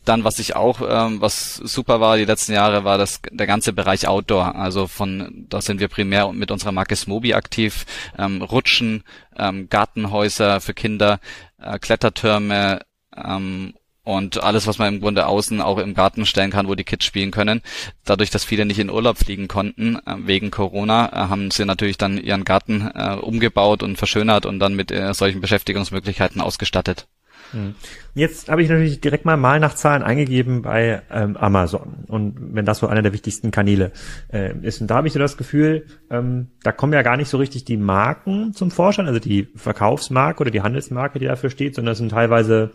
[0.04, 3.72] Dann, was ich auch, ähm, was super war die letzten Jahre, war das der ganze
[3.72, 4.54] Bereich Outdoor.
[4.54, 7.87] Also von da sind wir primär mit unserer Marke Smoby aktiv,
[8.18, 9.05] ähm, Rutschen,
[9.37, 11.20] ähm, Gartenhäuser für Kinder,
[11.61, 12.81] äh, Klettertürme
[13.16, 16.85] ähm, und alles, was man im Grunde außen auch im Garten stellen kann, wo die
[16.85, 17.62] Kids spielen können.
[18.05, 21.98] Dadurch, dass viele nicht in Urlaub fliegen konnten äh, wegen Corona, äh, haben sie natürlich
[21.98, 27.07] dann ihren Garten äh, umgebaut und verschönert und dann mit solchen Beschäftigungsmöglichkeiten ausgestattet.
[27.52, 27.74] Hm.
[28.14, 32.64] Jetzt habe ich natürlich direkt mal mal nach Zahlen eingegeben bei ähm, Amazon und wenn
[32.64, 33.92] das so einer der wichtigsten Kanäle
[34.32, 37.28] äh, ist und da habe ich so das Gefühl, ähm, da kommen ja gar nicht
[37.28, 41.74] so richtig die Marken zum Vorschein, also die Verkaufsmarke oder die Handelsmarke, die dafür steht,
[41.74, 42.70] sondern es sind teilweise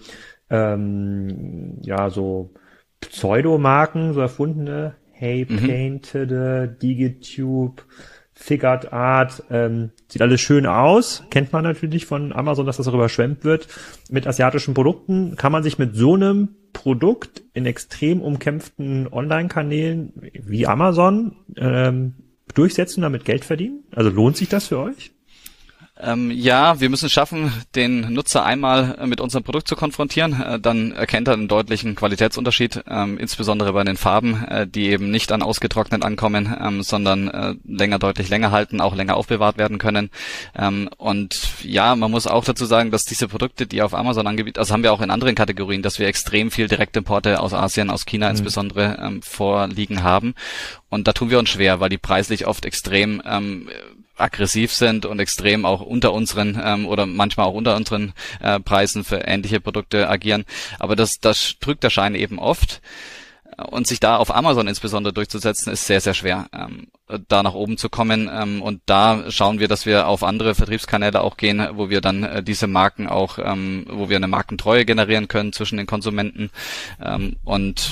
[0.49, 2.53] ähm, ja so
[3.01, 5.57] Pseudomarken, so erfundene, Hey mhm.
[5.57, 7.81] Painted, Digitube,
[8.39, 12.93] Figured Art, ähm, sieht alles schön aus, kennt man natürlich von Amazon, dass das auch
[12.93, 13.67] überschwemmt wird.
[14.11, 20.67] Mit asiatischen Produkten kann man sich mit so einem Produkt in extrem umkämpften Online-Kanälen wie
[20.67, 22.13] Amazon ähm,
[22.53, 23.83] durchsetzen, damit Geld verdienen?
[23.95, 25.11] Also lohnt sich das für euch?
[25.99, 30.41] Ähm, ja, wir müssen schaffen, den Nutzer einmal mit unserem Produkt zu konfrontieren.
[30.41, 35.09] Äh, dann erkennt er einen deutlichen Qualitätsunterschied, ähm, insbesondere bei den Farben, äh, die eben
[35.09, 39.79] nicht an ausgetrocknet ankommen, ähm, sondern äh, länger, deutlich länger halten, auch länger aufbewahrt werden
[39.79, 40.11] können.
[40.55, 44.59] Ähm, und ja, man muss auch dazu sagen, dass diese Produkte, die auf Amazon angebieten,
[44.59, 48.05] also haben wir auch in anderen Kategorien, dass wir extrem viel Direktimporte aus Asien, aus
[48.05, 48.31] China mhm.
[48.31, 50.35] insbesondere ähm, vorliegen haben.
[50.89, 53.69] Und da tun wir uns schwer, weil die preislich oft extrem ähm,
[54.17, 59.03] aggressiv sind und extrem auch unter unseren ähm, oder manchmal auch unter unseren äh, Preisen
[59.03, 60.45] für ähnliche Produkte agieren.
[60.79, 62.81] Aber das, das drückt der Schein eben oft.
[63.71, 66.89] Und sich da auf Amazon insbesondere durchzusetzen, ist sehr, sehr schwer, ähm,
[67.27, 68.29] da nach oben zu kommen.
[68.31, 72.23] Ähm, und da schauen wir, dass wir auf andere Vertriebskanäle auch gehen, wo wir dann
[72.23, 76.51] äh, diese Marken auch, ähm, wo wir eine Markentreue generieren können zwischen den Konsumenten.
[77.03, 77.89] Ähm, und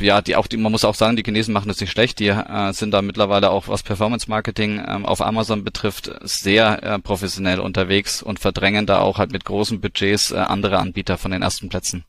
[0.00, 2.18] ja, die auch die, man muss auch sagen, die Chinesen machen das nicht schlecht.
[2.18, 6.98] Die äh, sind da mittlerweile auch, was Performance Marketing ähm, auf Amazon betrifft, sehr äh,
[6.98, 11.42] professionell unterwegs und verdrängen da auch halt mit großen Budgets äh, andere Anbieter von den
[11.42, 12.04] ersten Plätzen.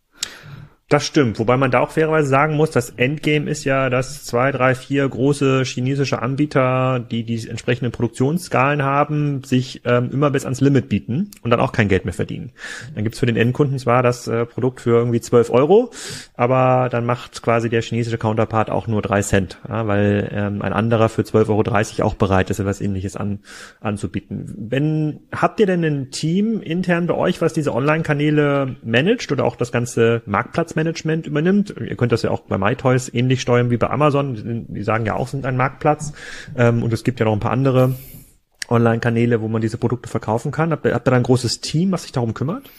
[0.88, 4.52] Das stimmt, wobei man da auch fairerweise sagen muss, das Endgame ist ja, dass zwei,
[4.52, 10.62] drei, vier große chinesische Anbieter, die die entsprechenden Produktionsskalen haben, sich ähm, immer bis ans
[10.62, 12.52] Limit bieten und dann auch kein Geld mehr verdienen.
[12.93, 15.89] Dann gibt's für den Endkunden zwar das äh, Produkt für irgendwie 12 Euro,
[16.36, 20.71] aber dann macht quasi der chinesische Counterpart auch nur drei Cent, ja, weil ähm, ein
[20.71, 23.39] anderer für 12,30 Euro auch bereit ist, etwas ähnliches an,
[23.82, 24.54] anzubieten.
[24.69, 29.56] Wenn, habt ihr denn ein Team intern bei euch, was diese Online-Kanäle managt oder auch
[29.56, 31.73] das ganze Marktplatz Marktplatzmanagement übernimmt.
[31.79, 34.65] Ihr könnt das ja auch bei MyToys ähnlich steuern wie bei Amazon.
[34.69, 36.13] Die sagen ja auch, sind ein Marktplatz.
[36.55, 37.95] Ähm, und es gibt ja noch ein paar andere
[38.69, 40.71] Online-Kanäle, wo man diese Produkte verkaufen kann.
[40.71, 42.69] Habt ihr, habt ihr da ein großes Team, was sich darum kümmert?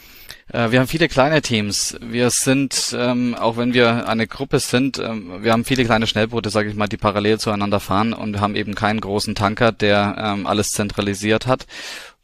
[0.52, 1.96] Äh, wir haben viele kleine Teams.
[2.00, 6.50] Wir sind, ähm, auch wenn wir eine Gruppe sind, ähm, wir haben viele kleine Schnellboote,
[6.50, 10.46] sage ich mal, die parallel zueinander fahren und haben eben keinen großen Tanker, der ähm,
[10.46, 11.66] alles zentralisiert hat.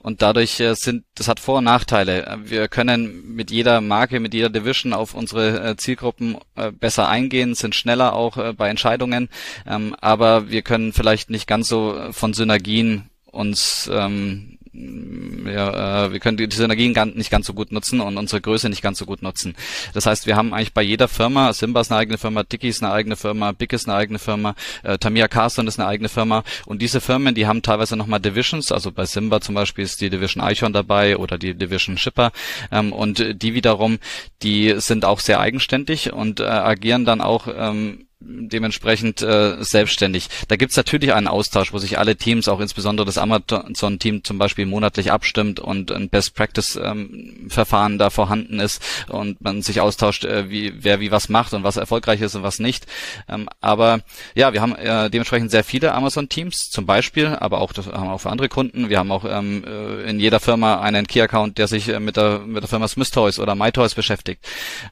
[0.02, 2.38] Und dadurch äh, sind, das hat Vor- und Nachteile.
[2.44, 7.54] Wir können mit jeder Marke, mit jeder Division auf unsere äh, Zielgruppen äh, besser eingehen,
[7.54, 9.28] sind schneller auch bei Entscheidungen,
[9.66, 16.20] ähm, aber wir können vielleicht nicht ganz so von Synergien uns ähm, ja, äh, wir
[16.20, 19.22] können die Synergien nicht ganz so gut nutzen und unsere Größe nicht ganz so gut
[19.22, 19.54] nutzen.
[19.92, 22.82] Das heißt, wir haben eigentlich bei jeder Firma, Simba ist eine eigene Firma, Dicky ist
[22.82, 26.42] eine eigene Firma, Big ist eine eigene Firma, äh, Tamia Carson ist eine eigene Firma.
[26.64, 30.08] Und diese Firmen, die haben teilweise nochmal Divisions, also bei Simba zum Beispiel ist die
[30.08, 32.32] Division Eichhorn dabei oder die Division Shipper
[32.70, 33.98] ähm, und die wiederum,
[34.42, 40.28] die sind auch sehr eigenständig und äh, agieren dann auch ähm, dementsprechend äh, selbstständig.
[40.48, 44.66] Da gibt's natürlich einen Austausch, wo sich alle Teams, auch insbesondere das Amazon-Team zum Beispiel
[44.66, 50.72] monatlich abstimmt und ein Best-Practice-Verfahren ähm, da vorhanden ist und man sich austauscht, äh, wie,
[50.76, 52.86] wer wie was macht und was erfolgreich ist und was nicht.
[53.28, 54.00] Ähm, aber
[54.34, 58.12] ja, wir haben äh, dementsprechend sehr viele Amazon-Teams zum Beispiel, aber auch das haben wir
[58.12, 58.88] auch für andere Kunden.
[58.88, 62.40] Wir haben auch ähm, äh, in jeder Firma einen Key-Account, der sich äh, mit der
[62.40, 64.46] mit der Firma Smith Toys oder MyToys beschäftigt.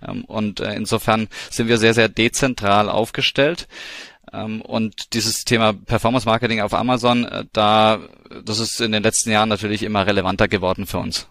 [0.06, 3.68] Ähm, und äh, insofern sind wir sehr sehr dezentral aufgestellt aufgestellt.
[4.32, 8.00] Ähm, und dieses Thema Performance Marketing auf Amazon, äh, da,
[8.44, 11.28] das ist in den letzten Jahren natürlich immer relevanter geworden für uns.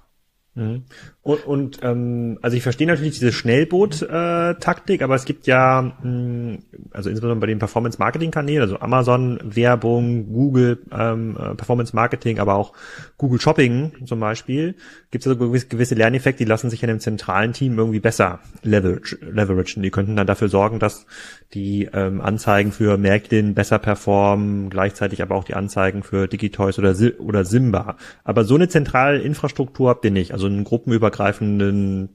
[1.30, 5.94] Und, und ähm, also ich verstehe natürlich diese Schnellboot-Taktik, äh, aber es gibt ja, mh,
[6.02, 6.60] hm,
[6.92, 12.74] also insbesondere bei den Performance-Marketing-Kanälen, also Amazon, Werbung, Google, ähm, äh, Performance-Marketing, aber auch
[13.18, 14.74] Google Shopping zum Beispiel,
[15.12, 18.39] gibt es also gewisse, gewisse Lerneffekte, die lassen sich in einem zentralen Team irgendwie besser
[18.63, 19.84] leverage, leveragen.
[19.84, 21.06] Die könnten dann dafür sorgen, dass
[21.54, 26.96] die ähm, Anzeigen für Märkte besser performen, gleichzeitig aber auch die Anzeigen für Digitoys oder,
[27.20, 27.98] oder Simba.
[28.24, 32.10] Aber so eine zentrale Infrastruktur habt ihr nicht, also einen gruppenüber übergreifenden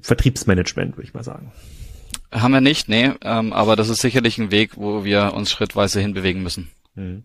[0.00, 1.52] Vertriebsmanagement, würde ich mal sagen.
[2.30, 6.00] Haben wir nicht, nee, ähm, aber das ist sicherlich ein Weg, wo wir uns schrittweise
[6.00, 6.70] hinbewegen müssen.
[6.96, 7.24] Mhm.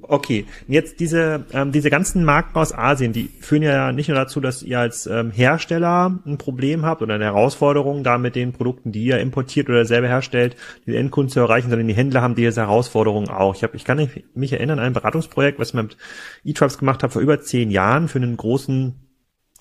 [0.00, 4.40] Okay, jetzt diese ähm, diese ganzen Marken aus Asien, die führen ja nicht nur dazu,
[4.40, 8.92] dass ihr als ähm, Hersteller ein Problem habt oder eine Herausforderung, da mit den Produkten,
[8.92, 10.54] die ihr importiert oder selber herstellt,
[10.86, 13.56] den Endkunden zu erreichen, sondern die Händler haben diese Herausforderungen auch.
[13.56, 15.96] Ich habe, ich kann mich erinnern an ein Beratungsprojekt, was ich mit
[16.44, 19.07] E-Tribes gemacht habe vor über zehn Jahren für einen großen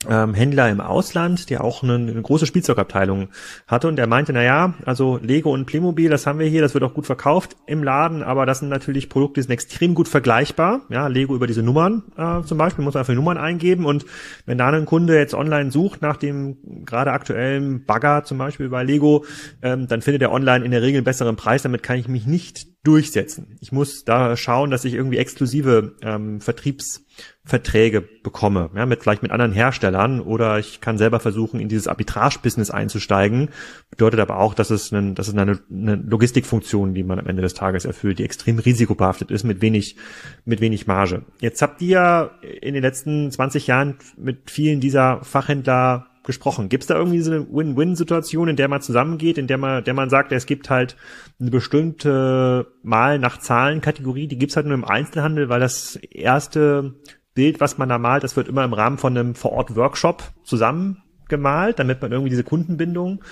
[0.07, 3.29] ähm, Händler im Ausland, der auch eine, eine, große Spielzeugabteilung
[3.65, 3.87] hatte.
[3.87, 6.93] Und der meinte, na also Lego und Playmobil, das haben wir hier, das wird auch
[6.93, 10.81] gut verkauft im Laden, aber das sind natürlich Produkte, die sind extrem gut vergleichbar.
[10.89, 13.85] Ja, Lego über diese Nummern äh, zum Beispiel, muss man einfach Nummern eingeben.
[13.85, 14.05] Und
[14.45, 18.83] wenn da ein Kunde jetzt online sucht nach dem gerade aktuellen Bagger zum Beispiel bei
[18.83, 19.25] Lego,
[19.63, 22.27] ähm, dann findet er online in der Regel einen besseren Preis, damit kann ich mich
[22.27, 23.57] nicht durchsetzen.
[23.59, 29.31] Ich muss da schauen, dass ich irgendwie exklusive ähm, Vertriebsverträge bekomme, ja, mit vielleicht mit
[29.31, 33.49] anderen Herstellern oder ich kann selber versuchen, in dieses Arbitrage-Business einzusteigen.
[33.89, 37.41] Bedeutet aber auch, dass es, ein, dass es eine, eine Logistikfunktion, die man am Ende
[37.41, 39.97] des Tages erfüllt, die extrem risikobehaftet ist mit wenig,
[40.45, 41.25] mit wenig Marge.
[41.41, 46.69] Jetzt habt ihr in den letzten 20 Jahren mit vielen dieser Fachhändler gesprochen.
[46.69, 49.95] Gibt es da irgendwie so eine Win-Win-Situation, in der man zusammengeht, in der man, der
[49.95, 50.95] man sagt, es gibt halt
[51.39, 56.93] eine bestimmte Mal nach Zahlen-Kategorie, die gibt's halt nur im Einzelhandel, weil das erste
[57.33, 62.01] Bild, was man da malt, das wird immer im Rahmen von einem Vor-Ort-Workshop zusammengemalt, damit
[62.01, 63.23] man irgendwie diese Kundenbindung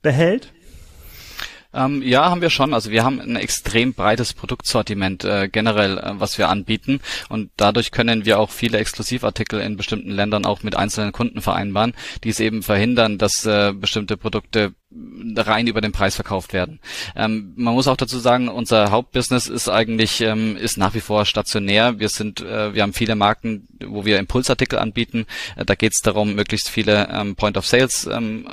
[0.00, 0.54] behält?
[1.74, 2.72] Ähm, ja, haben wir schon.
[2.72, 7.90] Also wir haben ein extrem breites Produktsortiment äh, generell, äh, was wir anbieten und dadurch
[7.90, 12.40] können wir auch viele Exklusivartikel in bestimmten Ländern auch mit einzelnen Kunden vereinbaren, die es
[12.40, 14.74] eben verhindern, dass äh, bestimmte Produkte
[15.36, 16.78] rein über den Preis verkauft werden.
[17.16, 21.26] Ähm, man muss auch dazu sagen, unser Hauptbusiness ist eigentlich ähm, ist nach wie vor
[21.26, 21.98] stationär.
[21.98, 25.26] Wir sind, äh, wir haben viele Marken, wo wir Impulsartikel anbieten.
[25.56, 28.46] Äh, da geht es darum, möglichst viele ähm, Point of Sales ähm,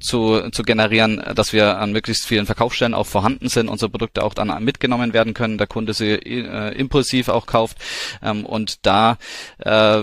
[0.00, 4.34] zu, zu generieren, dass wir an möglichst vielen Verkaufsstellen auch vorhanden sind, unsere Produkte auch
[4.34, 7.78] dann mitgenommen werden können, der Kunde sie äh, impulsiv auch kauft.
[8.22, 9.18] Ähm, und da
[9.58, 10.02] äh,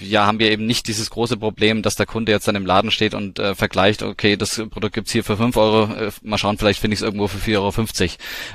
[0.00, 2.90] ja, haben wir eben nicht dieses große Problem, dass der Kunde jetzt dann im Laden
[2.90, 6.58] steht und äh, vergleicht, okay, das Produkt gibt's hier für fünf Euro, äh, mal schauen,
[6.58, 7.78] vielleicht finde ich es irgendwo für 4,50 Euro.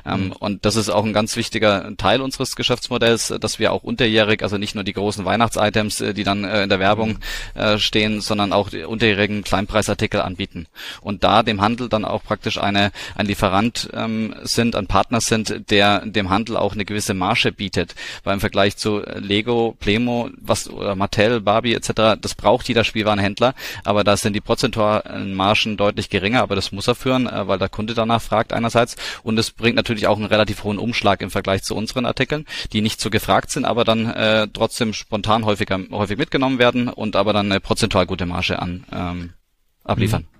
[0.05, 0.31] Ähm, mhm.
[0.33, 4.57] Und das ist auch ein ganz wichtiger Teil unseres Geschäftsmodells, dass wir auch unterjährig, also
[4.57, 7.19] nicht nur die großen Weihnachtsitems, äh, die dann äh, in der Werbung
[7.55, 7.61] mhm.
[7.61, 10.67] äh, stehen, sondern auch die unterjährigen Kleinpreisartikel anbieten.
[11.01, 15.69] Und da dem Handel dann auch praktisch eine, ein Lieferant ähm, sind, ein Partner sind,
[15.69, 17.95] der dem Handel auch eine gewisse Marge bietet.
[18.23, 22.83] Weil im Vergleich zu Lego, Plemo, was oder Mattel Mattel, Barbie etc., das braucht jeder
[22.83, 27.47] Spielwarenhändler, aber da sind die prozentualen Margen deutlich geringer, aber das muss er führen, äh,
[27.47, 31.21] weil der Kunde danach fragt einerseits und es bringt natürlich auch einen relativ hohen Umschlag
[31.21, 35.45] im Vergleich zu unseren Artikeln, die nicht so gefragt sind, aber dann äh, trotzdem spontan
[35.45, 39.33] häufiger häufig mitgenommen werden und aber dann eine prozentual gute Marge an ähm,
[39.83, 40.23] abliefern.
[40.23, 40.32] Mhm.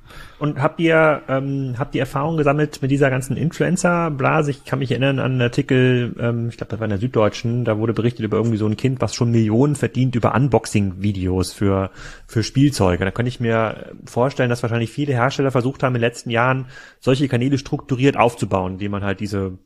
[0.43, 4.51] Und habt ihr, ähm, habt ihr Erfahrung gesammelt mit dieser ganzen Influencer-Blase?
[4.51, 7.63] Ich kann mich erinnern an einen Artikel, ähm, ich glaube, das war in der Süddeutschen,
[7.63, 11.91] da wurde berichtet über irgendwie so ein Kind, was schon Millionen verdient über Unboxing-Videos für,
[12.27, 13.05] für Spielzeuge.
[13.05, 16.65] Da könnte ich mir vorstellen, dass wahrscheinlich viele Hersteller versucht haben, in den letzten Jahren
[16.99, 19.57] solche Kanäle strukturiert aufzubauen, indem man halt diese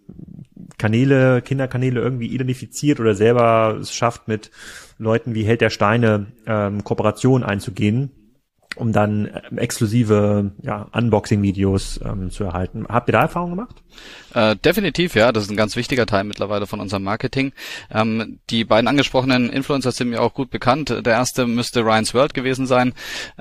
[0.77, 4.51] Kanäle, Kinderkanäle irgendwie identifiziert oder selber es schafft, mit
[4.99, 8.11] Leuten wie Held der Steine ähm, Kooperation einzugehen
[8.77, 12.85] um dann ähm, exklusive ja, Unboxing-Videos ähm, zu erhalten.
[12.87, 13.75] Habt ihr da Erfahrungen gemacht?
[14.33, 15.31] Äh, definitiv, ja.
[15.31, 17.53] Das ist ein ganz wichtiger Teil mittlerweile von unserem Marketing.
[17.91, 20.89] Ähm, die beiden angesprochenen Influencer sind mir auch gut bekannt.
[20.89, 22.93] Der erste müsste Ryan's World gewesen sein.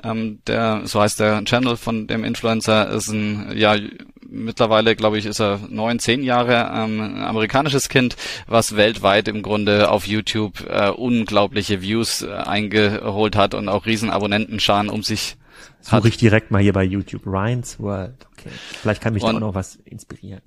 [0.03, 3.75] Ähm, der, so heißt der Channel von dem Influencer, ist ein, ja,
[4.29, 8.15] mittlerweile, glaube ich, ist er neun, zehn Jahre ähm, amerikanisches Kind,
[8.47, 14.09] was weltweit im Grunde auf YouTube äh, unglaubliche Views äh, eingeholt hat und auch riesen
[14.09, 15.26] Abonnentenscharen um sich
[15.81, 17.25] Suche ich direkt mal hier bei YouTube.
[17.25, 18.27] Ryan's World.
[18.37, 18.49] Okay.
[18.81, 20.41] Vielleicht kann mich und, da auch noch was inspirieren.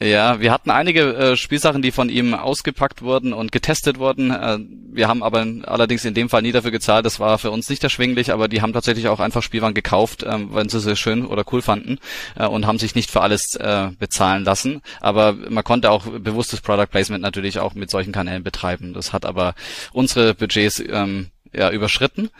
[0.00, 4.30] Ja, ja wir hatten einige äh, Spielsachen, die von ihm ausgepackt wurden und getestet wurden.
[4.30, 4.58] Äh,
[4.92, 7.06] wir haben aber allerdings in dem Fall nie dafür gezahlt.
[7.06, 10.38] Das war für uns nicht erschwinglich, aber die haben tatsächlich auch einfach Spielwaren gekauft, äh,
[10.50, 11.98] wenn sie sie schön oder cool fanden
[12.36, 14.82] äh, und haben sich nicht für alles äh, bezahlen lassen.
[15.00, 18.92] Aber man konnte auch bewusstes Product Placement natürlich auch mit solchen Kanälen betreiben.
[18.92, 19.54] Das hat aber
[19.92, 22.30] unsere Budgets ähm, ja, überschritten.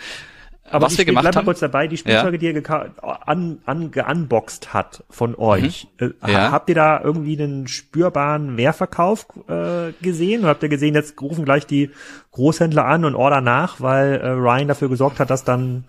[0.72, 1.44] Aber was wir gemacht bleib haben.
[1.44, 2.52] kurz dabei, die Spielzeuge, ja.
[2.52, 2.90] die ihr
[3.26, 5.88] an, an, geunboxed hat von euch.
[6.00, 6.14] Mhm.
[6.22, 6.50] Äh, ja.
[6.50, 10.40] Habt ihr da irgendwie einen spürbaren Mehrverkauf äh, gesehen?
[10.40, 11.90] Oder habt ihr gesehen, jetzt rufen gleich die
[12.32, 15.84] Großhändler an und order nach, weil äh, Ryan dafür gesorgt hat, dass dann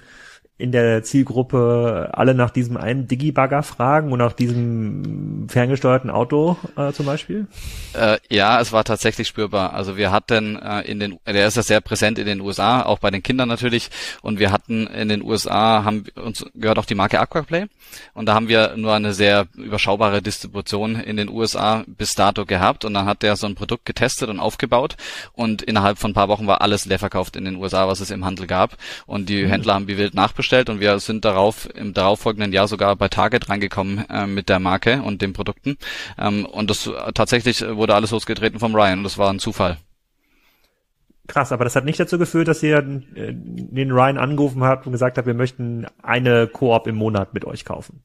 [0.58, 6.92] in der Zielgruppe alle nach diesem einen Digibagger fragen und nach diesem ferngesteuerten Auto äh,
[6.92, 7.48] zum Beispiel?
[7.94, 9.74] Äh, ja, es war tatsächlich spürbar.
[9.74, 13.00] Also wir hatten äh, in den, der ist ja sehr präsent in den USA, auch
[13.00, 13.90] bei den Kindern natürlich.
[14.22, 17.66] Und wir hatten in den USA haben uns gehört auch die Marke Aquaplay
[18.14, 22.86] und da haben wir nur eine sehr überschaubare Distribution in den USA bis dato gehabt
[22.86, 24.98] und dann hat der so ein Produkt getestet und aufgebaut
[25.34, 28.12] und innerhalb von ein paar Wochen war alles leer verkauft in den USA, was es
[28.12, 29.50] im Handel gab und die mhm.
[29.50, 33.08] Händler haben wie wild nachbestellt bestellt und wir sind darauf im darauffolgenden Jahr sogar bei
[33.08, 35.78] Target reingekommen äh, mit der Marke und den Produkten.
[36.18, 39.78] Ähm, und das tatsächlich wurde alles losgetreten vom Ryan und das war ein Zufall.
[41.28, 44.92] Krass, aber das hat nicht dazu geführt, dass ihr äh, den Ryan angerufen habt und
[44.92, 48.04] gesagt habt, wir möchten eine Koop im Monat mit euch kaufen.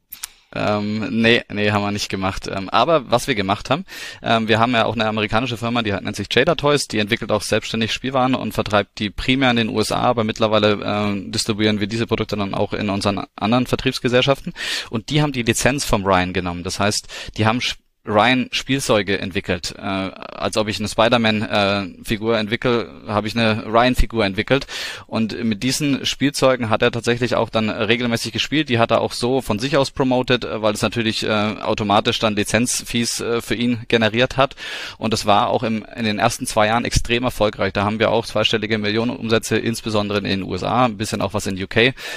[0.54, 2.48] Ähm, nee, nee, haben wir nicht gemacht.
[2.50, 3.84] Ähm, aber was wir gemacht haben,
[4.22, 7.30] ähm, wir haben ja auch eine amerikanische Firma, die nennt sich Jada Toys, die entwickelt
[7.30, 11.86] auch selbstständig Spielwaren und vertreibt die primär in den USA, aber mittlerweile äh, distribuieren wir
[11.86, 14.54] diese Produkte dann auch in unseren anderen Vertriebsgesellschaften.
[14.88, 16.64] Und die haben die Lizenz vom Ryan genommen.
[16.64, 17.60] Das heißt, die haben
[18.08, 19.74] Ryan Spielzeuge entwickelt.
[19.76, 24.66] Äh, als ob ich eine Spider-Man-Figur äh, entwickle, habe ich eine Ryan-Figur entwickelt.
[25.06, 28.68] Und mit diesen Spielzeugen hat er tatsächlich auch dann regelmäßig gespielt.
[28.70, 32.34] Die hat er auch so von sich aus promoted, weil es natürlich äh, automatisch dann
[32.34, 34.56] Lizenzfees äh, für ihn generiert hat.
[34.96, 37.72] Und das war auch im, in den ersten zwei Jahren extrem erfolgreich.
[37.74, 41.62] Da haben wir auch zweistellige Millionenumsätze, insbesondere in den USA, ein bisschen auch was in
[41.62, 41.76] UK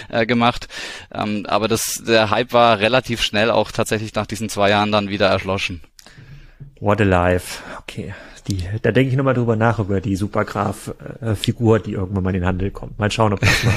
[0.09, 0.67] äh, gemacht.
[1.13, 5.09] Ähm, aber das, der Hype war relativ schnell auch tatsächlich nach diesen zwei Jahren dann
[5.09, 5.80] wieder erschlossen.
[6.81, 7.61] What a life.
[7.81, 8.11] Okay.
[8.47, 12.45] Die, da denke ich nochmal drüber nach, über die Supergraph-Figur, die irgendwann mal in den
[12.45, 12.97] Handel kommt.
[12.97, 13.73] Mal schauen, ob das mal,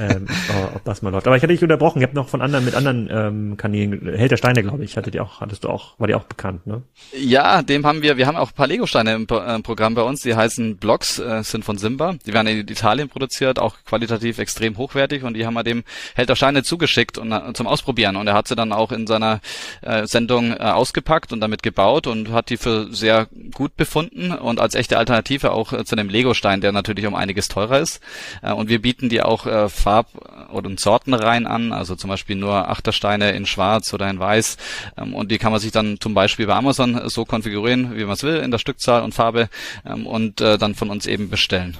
[0.00, 0.26] ähm,
[0.74, 1.26] ob das mal läuft.
[1.26, 4.30] Aber ich hatte dich unterbrochen, ich habe noch von anderen, mit anderen ähm, Kanälen, Held
[4.30, 6.82] der Steine, glaube ich, hattet ihr auch, hattest du auch, war dir auch bekannt, ne?
[7.12, 10.22] Ja, dem haben wir, wir haben auch ein paar Lego-Steine im äh, Programm bei uns,
[10.22, 12.14] die heißen Blocks, äh, sind von Simba.
[12.26, 15.84] Die werden in Italien produziert, auch qualitativ extrem hochwertig und die haben wir dem
[16.14, 18.16] Held der Steine zugeschickt und, äh, zum Ausprobieren.
[18.16, 19.40] Und er hat sie dann auch in seiner
[19.82, 24.32] äh, Sendung äh, ausgepackt und damit gebaut und hat die für sehr gut befunden gefunden
[24.32, 28.00] und als echte Alternative auch äh, zu dem Lego-Stein, der natürlich um einiges teurer ist.
[28.42, 32.68] Äh, und wir bieten die auch äh, Farb- oder Sortenreihen an, also zum Beispiel nur
[32.68, 34.56] Achtersteine in Schwarz oder in Weiß.
[34.96, 38.14] Ähm, und die kann man sich dann zum Beispiel bei Amazon so konfigurieren, wie man
[38.14, 39.48] es will, in der Stückzahl und Farbe
[39.84, 41.76] ähm, und dann von uns eben bestellen.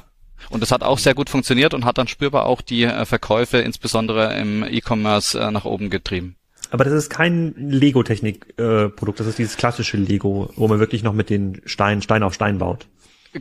[0.50, 4.34] Und das hat auch sehr gut funktioniert und hat dann spürbar auch die Verkäufe insbesondere
[4.34, 6.36] im E-Commerce nach oben getrieben.
[6.70, 11.30] Aber das ist kein Lego-Technik-Produkt, das ist dieses klassische Lego, wo man wirklich noch mit
[11.30, 12.86] den Steinen Stein auf Stein baut.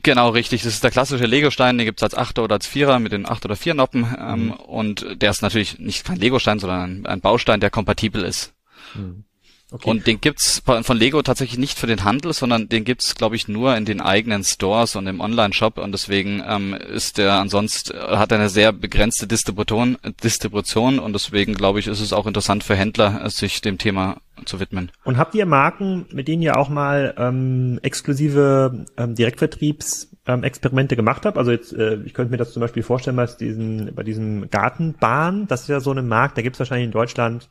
[0.03, 0.63] Genau, richtig.
[0.63, 3.45] Das ist der klassische Lego-Stein, den gibt's als Achter oder als Vierer mit den Acht-
[3.45, 4.05] oder Vier-Noppen.
[4.19, 4.51] Ähm, mhm.
[4.51, 8.53] Und der ist natürlich nicht kein Lego-Stein, sondern ein, ein, Baustein, der kompatibel ist.
[8.95, 9.23] Mhm.
[9.69, 9.89] Okay.
[9.89, 13.49] Und den gibt's von Lego tatsächlich nicht für den Handel, sondern den gibt's, glaube ich,
[13.49, 15.77] nur in den eigenen Stores und im Online-Shop.
[15.77, 21.53] Und deswegen ähm, ist der ansonsten hat er eine sehr begrenzte Distribution, Distribution und deswegen
[21.53, 24.89] glaube ich, ist es auch interessant für Händler, sich dem Thema zu widmen.
[25.03, 30.95] Und habt ihr Marken, mit denen ihr auch mal ähm, exklusive ähm, Direktvertriebs ähm, Experimente
[30.95, 31.37] gemacht habt.
[31.37, 35.47] Also jetzt, äh, ich könnte mir das zum Beispiel vorstellen bei diesen, bei diesem Gartenbahn,
[35.47, 37.49] das ist ja so eine Markt, da gibt's wahrscheinlich in Deutschland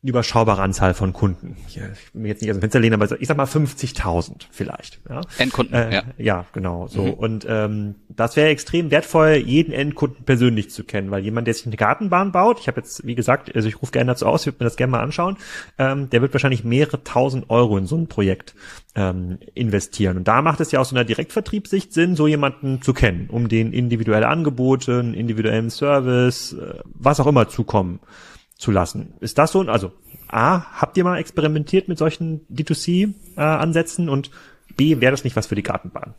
[0.00, 1.56] überschaubare Anzahl von Kunden.
[1.66, 4.44] Ich, ich will mir jetzt nicht aus dem Fenster lehnen, aber ich sag mal 50.000
[4.50, 5.00] vielleicht.
[5.08, 5.22] Ja?
[5.38, 6.02] Endkunden, äh, ja.
[6.18, 6.86] Ja, genau.
[6.86, 7.12] So mhm.
[7.14, 11.66] und ähm, das wäre extrem wertvoll, jeden Endkunden persönlich zu kennen, weil jemand, der sich
[11.66, 14.46] eine Gartenbahn baut, ich habe jetzt, wie gesagt, also ich rufe gerne dazu aus, ich
[14.46, 15.36] würde mir das gerne mal anschauen,
[15.78, 18.54] ähm, der wird wahrscheinlich mehrere tausend Euro in so ein Projekt
[18.94, 20.16] ähm, investieren.
[20.16, 23.48] Und da macht es ja aus so einer Direktvertriebssicht Sinn, so jemanden zu kennen, um
[23.48, 27.98] den individuelle Angebote, individuellen Service, äh, was auch immer zukommen
[28.58, 29.14] zu lassen.
[29.20, 29.60] Ist das so?
[29.62, 29.92] Also
[30.28, 34.30] A, habt ihr mal experimentiert mit solchen D2C-Ansätzen äh, und
[34.76, 36.14] B, wäre das nicht was für die Gartenbahn?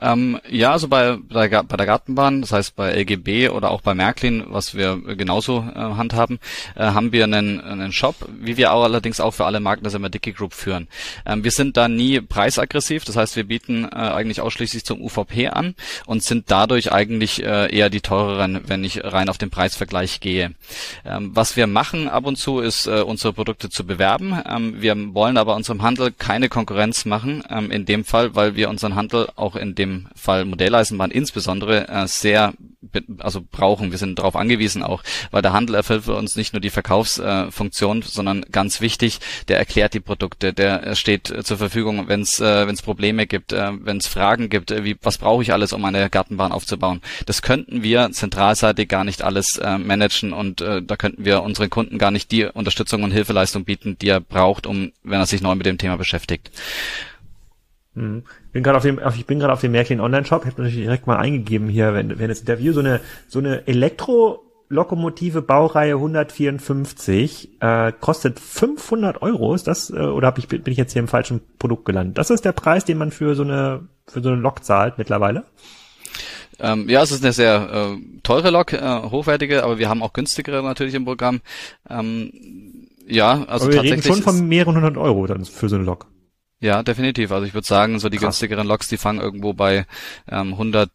[0.00, 3.94] Ähm, ja, also bei, bei, bei der Gartenbahn, das heißt bei LGB oder auch bei
[3.94, 6.40] Märklin, was wir genauso äh, handhaben,
[6.74, 9.90] äh, haben wir einen, einen Shop, wie wir auch allerdings auch für alle Marken der
[9.90, 10.88] Semmer Dicky Group führen.
[11.24, 15.48] Ähm, wir sind da nie preisaggressiv, das heißt wir bieten äh, eigentlich ausschließlich zum UVP
[15.48, 15.74] an
[16.06, 20.54] und sind dadurch eigentlich äh, eher die teureren, wenn ich rein auf den Preisvergleich gehe.
[21.04, 24.40] Ähm, was wir machen ab und zu ist, äh, unsere Produkte zu bewerben.
[24.48, 28.68] Ähm, wir wollen aber unserem Handel keine Konkurrenz machen, ähm, in dem Fall, weil wir
[28.68, 32.54] unseren Handel auch in dem dem Fall Modelleisenbahn insbesondere äh, sehr
[33.18, 33.90] also brauchen.
[33.90, 38.00] Wir sind darauf angewiesen auch, weil der Handel erfüllt für uns nicht nur die Verkaufsfunktion,
[38.00, 42.40] äh, sondern ganz wichtig, der erklärt die Produkte, der steht äh, zur Verfügung, wenn es
[42.40, 45.72] äh, wenn's Probleme gibt, äh, wenn es Fragen gibt, äh, wie was brauche ich alles,
[45.72, 47.00] um eine Gartenbahn aufzubauen.
[47.26, 51.70] Das könnten wir zentralseitig gar nicht alles äh, managen und äh, da könnten wir unseren
[51.70, 55.42] Kunden gar nicht die Unterstützung und Hilfeleistung bieten, die er braucht, um wenn er sich
[55.42, 56.50] neu mit dem Thema beschäftigt.
[57.94, 58.24] Mhm.
[58.52, 61.06] Bin gerade auf dem, ich bin gerade auf dem Märklin Online Shop, habe natürlich direkt
[61.06, 67.60] mal eingegeben hier, wenn, wenn das Interview so eine so eine Elektro Lokomotive Baureihe 154
[67.60, 69.54] äh, kostet 500 Euro.
[69.54, 72.18] Ist das äh, oder hab ich bin ich jetzt hier im falschen Produkt gelandet?
[72.18, 75.44] Das ist der Preis, den man für so eine für so eine Lok zahlt mittlerweile.
[76.58, 80.12] Ähm, ja, es ist eine sehr äh, teure Lok, äh, hochwertige, aber wir haben auch
[80.12, 81.40] günstigere natürlich im Programm.
[81.88, 82.32] Ähm,
[83.06, 86.06] ja, also aber wir reden schon von mehreren hundert Euro dann für so eine Lok.
[86.64, 87.30] Ja, definitiv.
[87.30, 88.38] Also ich würde sagen, so die Krass.
[88.38, 89.84] günstigeren Loks, die fangen irgendwo bei
[90.26, 90.88] ähm, 100,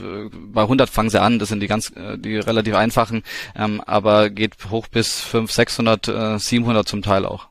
[0.00, 1.40] äh, bei 100 fangen sie an.
[1.40, 3.24] Das sind die ganz, äh, die relativ einfachen,
[3.56, 7.48] ähm, aber geht hoch bis 500, 600, äh, 700 zum Teil auch.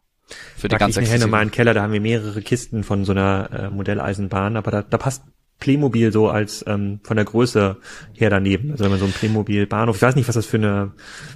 [0.56, 3.12] Für die ganz ich nachher mal einen Keller, da haben wir mehrere Kisten von so
[3.12, 5.24] einer äh, Modelleisenbahn, aber da, da passt
[5.60, 7.78] Playmobil so als ähm, von der Größe
[8.14, 8.72] her daneben.
[8.72, 10.92] Also wenn man so ein Playmobil Bahnhof, ich weiß nicht, was das für eine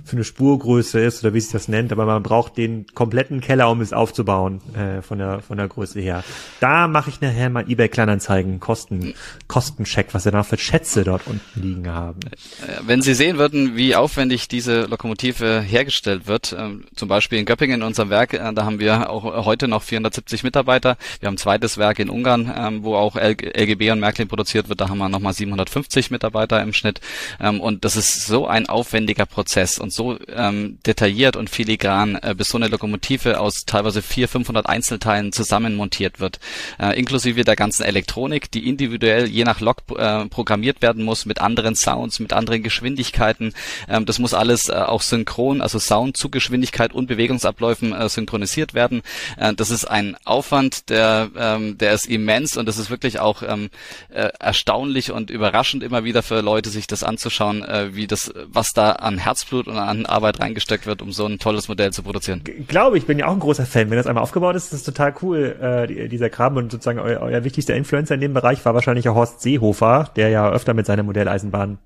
[0.06, 3.70] für eine Spurgröße ist oder wie sich das nennt, aber man braucht den kompletten Keller,
[3.70, 6.24] um es aufzubauen äh, von der von der Größe her.
[6.60, 9.14] Da mache ich nachher mal eBay Kleinanzeigen Kosten
[9.48, 12.20] Kostencheck, was wir da für Schätze dort unten liegen haben.
[12.22, 17.46] Äh, wenn Sie sehen würden, wie aufwendig diese Lokomotive hergestellt wird, äh, zum Beispiel in
[17.46, 20.98] Göppingen in unserem Werk, äh, da haben wir auch heute noch 470 Mitarbeiter.
[21.20, 24.80] Wir haben ein zweites Werk in Ungarn, äh, wo auch LGB und Märklin produziert wird.
[24.80, 27.02] Da haben wir nochmal 750 Mitarbeiter im Schnitt.
[27.40, 32.36] Ähm, und das ist so ein aufwendiger Prozess und so ähm, detailliert und filigran, äh,
[32.38, 36.40] bis so eine Lokomotive aus teilweise 400, 500 Einzelteilen zusammenmontiert wird,
[36.80, 41.42] äh, inklusive der ganzen Elektronik, die individuell je nach Lok äh, programmiert werden muss mit
[41.42, 43.54] anderen Sounds, mit anderen Geschwindigkeiten.
[43.90, 48.74] Ähm, das muss alles äh, auch synchron, also Sound zu Geschwindigkeit und Bewegungsabläufen äh, synchronisiert
[48.74, 49.02] werden.
[49.38, 53.42] Äh, das ist ein Aufwand, der, ähm, der ist immens und das ist wirklich auch
[53.44, 53.70] ähm,
[54.10, 58.74] äh, erstaunlich und überraschend immer wieder für Leute, sich das anzuschauen, äh, wie das, was
[58.74, 62.44] da an Herzblut und an Arbeit reingesteckt wird, um so ein tolles Modell zu produzieren.
[62.44, 63.90] G glaube ich, bin ja auch ein großer Fan.
[63.90, 67.22] Wenn das einmal aufgebaut ist, ist das total cool, äh, dieser Kram und sozusagen euer,
[67.22, 70.86] euer wichtigster Influencer in dem Bereich war wahrscheinlich auch Horst Seehofer, der ja öfter mit
[70.86, 71.78] seiner Modelleisenbahn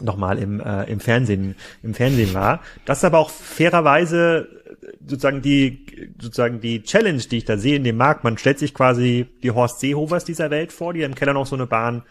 [0.00, 2.60] nochmal im, äh, im Fernsehen, im Fernsehen war.
[2.84, 4.48] Das ist aber auch fairerweise
[5.00, 8.24] sozusagen die, sozusagen die Challenge, die ich da sehe in dem Markt.
[8.24, 11.56] Man stellt sich quasi die Horst Seehofers dieser Welt vor, die im Keller noch so
[11.56, 12.02] eine Bahn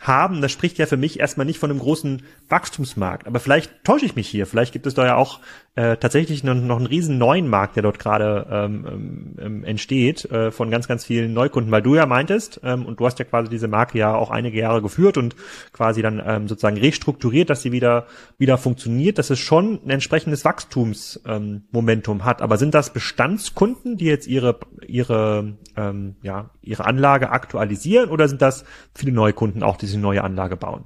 [0.00, 0.40] haben.
[0.40, 3.26] Das spricht ja für mich erstmal nicht von einem großen Wachstumsmarkt.
[3.26, 4.46] Aber vielleicht täusche ich mich hier.
[4.46, 5.40] Vielleicht gibt es da ja auch
[5.76, 10.24] äh, tatsächlich noch, noch einen riesen neuen Markt, der dort gerade ähm, ähm, ähm, entsteht,
[10.30, 13.24] äh, von ganz, ganz vielen Neukunden, weil du ja meintest, ähm, und du hast ja
[13.24, 15.34] quasi diese Marke ja auch einige Jahre geführt und
[15.72, 18.06] quasi dann ähm, sozusagen restrukturiert, dass sie wieder,
[18.38, 22.40] wieder funktioniert, dass es schon ein entsprechendes Wachstumsmomentum ähm, hat.
[22.40, 28.42] Aber sind das Bestandskunden, die jetzt ihre, ihre, ähm, ja, ihre Anlage aktualisieren oder sind
[28.42, 28.64] das
[28.94, 30.84] viele Neukunden auch, die sich neue Anlage bauen?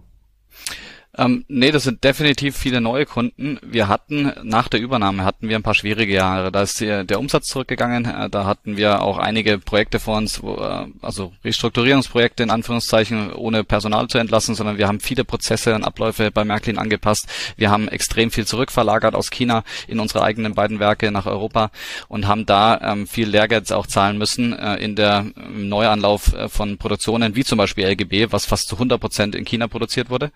[1.17, 3.59] Ähm, nee, das sind definitiv viele neue Kunden.
[3.63, 6.53] Wir hatten nach der Übernahme hatten wir ein paar schwierige Jahre.
[6.53, 8.05] Da ist der, Umsatz zurückgegangen.
[8.05, 13.33] Äh, da hatten wir auch einige Projekte vor uns, wo, äh, also Restrukturierungsprojekte in Anführungszeichen,
[13.33, 17.27] ohne Personal zu entlassen, sondern wir haben viele Prozesse und Abläufe bei Märklin angepasst.
[17.57, 21.71] Wir haben extrem viel zurückverlagert aus China in unsere eigenen beiden Werke nach Europa
[22.09, 26.79] und haben da ähm, viel Lehrgeld auch zahlen müssen äh, in der Neuanlauf äh, von
[26.79, 30.31] Produktionen wie zum Beispiel LGB, was fast zu 100 Prozent in China produziert wurde.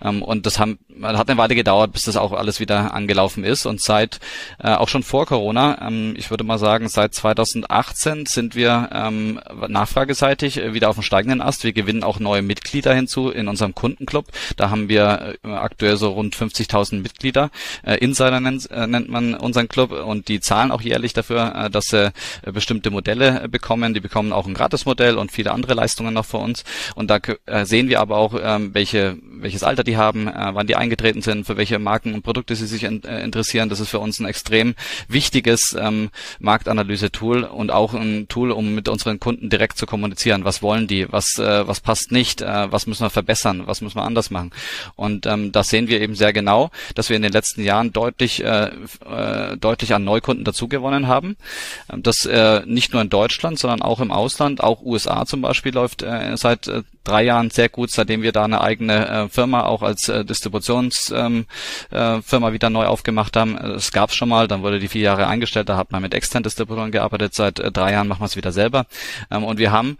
[0.00, 3.64] Ähm, und das haben, hat eine Weile gedauert, bis das auch alles wieder angelaufen ist.
[3.64, 4.20] Und seit,
[4.58, 9.40] äh, auch schon vor Corona, ähm, ich würde mal sagen, seit 2018 sind wir ähm,
[9.68, 11.64] nachfrageseitig äh, wieder auf dem steigenden Ast.
[11.64, 14.26] Wir gewinnen auch neue Mitglieder hinzu in unserem Kundenclub.
[14.56, 17.50] Da haben wir äh, aktuell so rund 50.000 Mitglieder.
[17.84, 21.70] Äh, Insider nennt, äh, nennt man unseren Club und die zahlen auch jährlich dafür, äh,
[21.70, 23.94] dass sie äh, bestimmte Modelle äh, bekommen.
[23.94, 26.64] Die bekommen auch ein Gratismodell und viele andere Leistungen noch von uns.
[26.94, 30.50] Und da äh, sehen wir aber auch, ähm, welche, welches Alter die haben haben, äh,
[30.52, 33.68] wann die eingetreten sind, für welche Marken und Produkte sie sich in, äh, interessieren.
[33.68, 34.74] Das ist für uns ein extrem
[35.08, 40.44] wichtiges ähm, Marktanalyse-Tool und auch ein Tool, um mit unseren Kunden direkt zu kommunizieren.
[40.44, 41.10] Was wollen die?
[41.10, 42.42] Was, äh, was passt nicht?
[42.42, 43.62] Äh, was müssen wir verbessern?
[43.66, 44.50] Was müssen wir anders machen?
[44.96, 48.42] Und ähm, das sehen wir eben sehr genau, dass wir in den letzten Jahren deutlich,
[48.44, 48.70] äh,
[49.06, 51.36] äh, deutlich an Neukunden dazugewonnen haben.
[51.90, 55.72] Ähm, das äh, nicht nur in Deutschland, sondern auch im Ausland, auch USA zum Beispiel
[55.72, 59.64] läuft äh, seit äh, drei Jahren sehr gut, seitdem wir da eine eigene äh, Firma
[59.64, 61.46] auch als äh, Distributionsfirma ähm,
[61.90, 63.56] äh, wieder neu aufgemacht haben.
[63.56, 66.44] Es gab schon mal, dann wurde die vier Jahre eingestellt, da hat man mit externen
[66.44, 67.34] Distributoren gearbeitet.
[67.34, 68.86] Seit äh, drei Jahren machen wir es wieder selber.
[69.30, 69.98] Ähm, und wir haben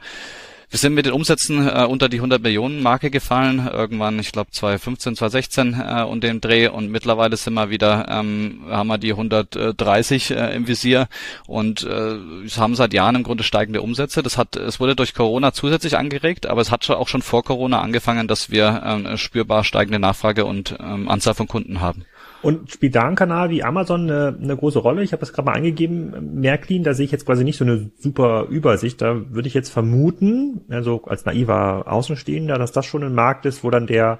[0.73, 4.53] wir sind mit den Umsätzen äh, unter die 100 Millionen Marke gefallen, irgendwann, ich glaube
[4.53, 9.11] 2015, 2016 äh, und dem Dreh und mittlerweile sind wir wieder, ähm, haben wir die
[9.11, 11.09] 130 äh, im Visier
[11.47, 12.17] und äh,
[12.57, 14.23] haben seit Jahren im Grunde steigende Umsätze.
[14.23, 17.45] Das hat, es wurde durch Corona zusätzlich angeregt, aber es hat schon auch schon vor
[17.45, 22.07] Corona angefangen, dass wir äh, spürbar steigende Nachfrage und ähm, Anzahl von Kunden haben.
[22.43, 25.03] Und spielt da ein Kanal wie Amazon eine, eine große Rolle?
[25.03, 27.91] Ich habe das gerade mal eingegeben, Märklin, da sehe ich jetzt quasi nicht so eine
[27.99, 29.01] super Übersicht.
[29.01, 33.63] Da würde ich jetzt vermuten, also als naiver Außenstehender, dass das schon ein Markt ist,
[33.63, 34.19] wo dann der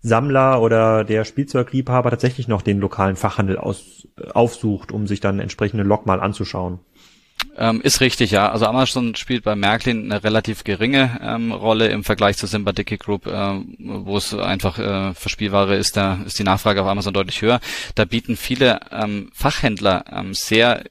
[0.00, 5.82] Sammler oder der Spielzeugliebhaber tatsächlich noch den lokalen Fachhandel aus, aufsucht, um sich dann entsprechende
[5.82, 6.78] Log mal anzuschauen.
[7.56, 8.50] Ähm, ist richtig, ja.
[8.50, 13.26] Also Amazon spielt bei Märklin eine relativ geringe ähm, Rolle im Vergleich zur Sympathic Group,
[13.26, 17.42] ähm, wo es einfach äh, für Spielware ist, da ist die Nachfrage auf Amazon deutlich
[17.42, 17.60] höher.
[17.94, 20.84] Da bieten viele ähm, Fachhändler ähm, sehr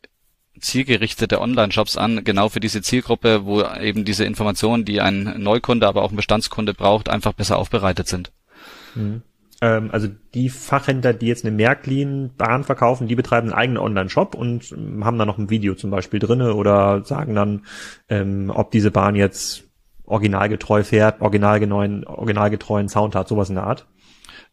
[0.59, 6.03] zielgerichtete Online-Shops an, genau für diese Zielgruppe, wo eben diese Informationen, die ein Neukunde, aber
[6.03, 8.32] auch ein Bestandskunde braucht, einfach besser aufbereitet sind.
[8.95, 9.24] Mhm
[9.64, 14.74] ähm, also die Fachhändler, die jetzt eine Märklin-Bahn verkaufen, die betreiben einen eigenen Online-Shop und
[14.74, 17.66] ähm, haben da noch ein Video zum Beispiel drinne oder sagen dann,
[18.09, 19.64] ähm, ob diese Bahn jetzt
[20.03, 23.88] originalgetreu fährt, originalgetreuen, originalgetreuen Sound hat, sowas in der Art.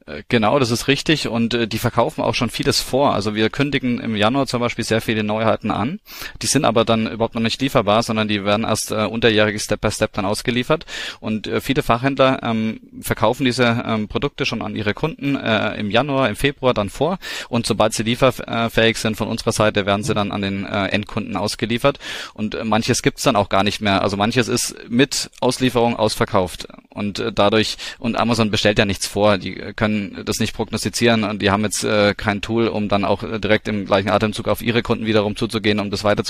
[0.06, 3.14] Äh, genau, das ist richtig und äh, die verkaufen auch schon vieles vor.
[3.14, 6.00] Also wir kündigen im Januar zum Beispiel sehr viele Neuheiten an.
[6.42, 9.80] Die sind aber dann überhaupt noch nicht lieferbar, sondern die werden erst äh, unterjährig Step
[9.80, 10.86] by Step dann ausgeliefert.
[11.20, 15.90] Und äh, viele Fachhändler ähm, verkaufen diese ähm, Produkte schon an ihre Kunden äh, im
[15.90, 17.18] Januar, im Februar dann vor.
[17.48, 21.36] Und sobald sie lieferfähig sind von unserer Seite, werden sie dann an den äh, Endkunden
[21.36, 21.98] ausgeliefert.
[22.34, 24.02] Und äh, manches gibt's dann auch gar nicht mehr.
[24.02, 26.68] Also manches ist mit Auslieferung ausverkauft.
[26.88, 31.42] Und äh, dadurch, und Amazon bestellt ja nichts vor, die können das nicht prognostizieren und
[31.42, 34.62] die haben jetzt äh, kein Tool, um dann auch äh, direkt im gleichen Atemzug auf
[34.62, 36.22] ihre Kunden wiederum zuzugehen, um das weiter.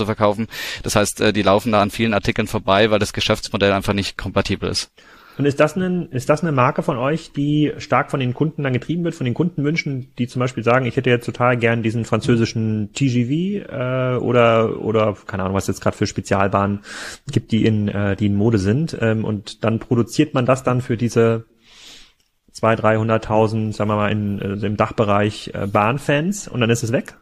[0.82, 4.16] Das heißt, äh, die laufen da an vielen Artikeln vorbei, weil das Geschäftsmodell einfach nicht
[4.16, 4.90] kompatibel ist.
[5.40, 8.62] Und ist das, ein, ist das eine Marke von euch, die stark von den Kunden
[8.62, 11.82] dann getrieben wird, von den Kundenwünschen, die zum Beispiel sagen, ich hätte jetzt total gern
[11.82, 16.80] diesen französischen TGV äh, oder oder keine Ahnung, was jetzt gerade für Spezialbahnen
[17.32, 20.82] gibt, die in äh, die in Mode sind ähm, und dann produziert man das dann
[20.82, 21.46] für diese
[22.60, 26.92] zwei, dreihunderttausend, sagen wir mal, in, also im Dachbereich äh, Bahnfans und dann ist es
[26.92, 27.14] weg?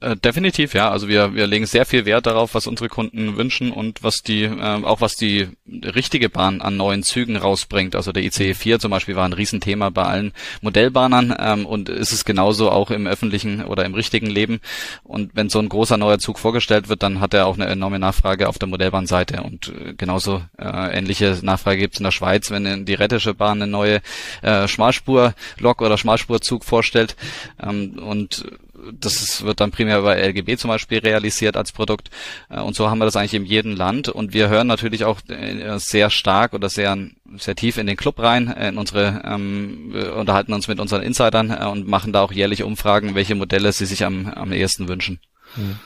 [0.00, 0.90] Äh, definitiv, ja.
[0.90, 4.42] Also wir, wir legen sehr viel Wert darauf, was unsere Kunden wünschen und was die,
[4.42, 7.94] äh, auch was die richtige Bahn an neuen Zügen rausbringt.
[7.94, 12.12] Also der ICE 4 zum Beispiel war ein Riesenthema bei allen Modellbahnern ähm, und ist
[12.12, 14.60] es genauso auch im öffentlichen oder im richtigen Leben.
[15.02, 17.98] Und wenn so ein großer neuer Zug vorgestellt wird, dann hat er auch eine enorme
[17.98, 22.50] Nachfrage auf der Modellbahnseite und äh, genauso äh, ähnliche Nachfrage gibt es in der Schweiz,
[22.50, 24.00] wenn die Rettische Bahn eine neue
[24.42, 27.16] äh, Schmalspur-Lok oder Schmalspurzug vorstellt
[27.62, 28.44] ähm, und
[28.92, 32.10] das ist, wird dann primär bei LGB zum Beispiel realisiert als Produkt.
[32.48, 34.08] Äh, und so haben wir das eigentlich in jedem Land.
[34.08, 36.96] Und wir hören natürlich auch äh, sehr stark oder sehr,
[37.36, 41.50] sehr tief in den Club rein, äh, in unsere, ähm, unterhalten uns mit unseren Insidern
[41.50, 45.20] und machen da auch jährlich Umfragen, welche Modelle sie sich am, am ehesten wünschen.
[45.54, 45.78] Hm.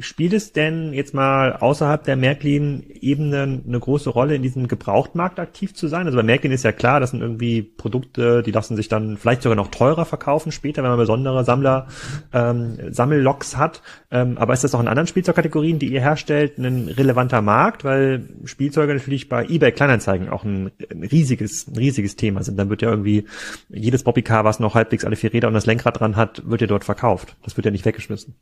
[0.00, 5.72] Spielt es denn jetzt mal außerhalb der Märklin-Ebene eine große Rolle, in diesem Gebrauchtmarkt aktiv
[5.72, 6.06] zu sein?
[6.06, 9.42] Also bei Märklin ist ja klar, das sind irgendwie Produkte, die lassen sich dann vielleicht
[9.42, 11.86] sogar noch teurer verkaufen später, wenn man besondere Sammler,
[12.32, 13.80] ähm, Sammelloks hat.
[14.10, 17.84] Ähm, aber ist das auch in anderen Spielzeugkategorien, die ihr herstellt, ein relevanter Markt?
[17.84, 22.58] Weil Spielzeuge natürlich bei eBay Kleinanzeigen auch ein, ein riesiges, ein riesiges Thema sind.
[22.58, 23.26] Dann wird ja irgendwie
[23.68, 26.66] jedes Bobbycar, was noch halbwegs alle vier Räder und das Lenkrad dran hat, wird ja
[26.66, 27.36] dort verkauft.
[27.44, 28.34] Das wird ja nicht weggeschmissen.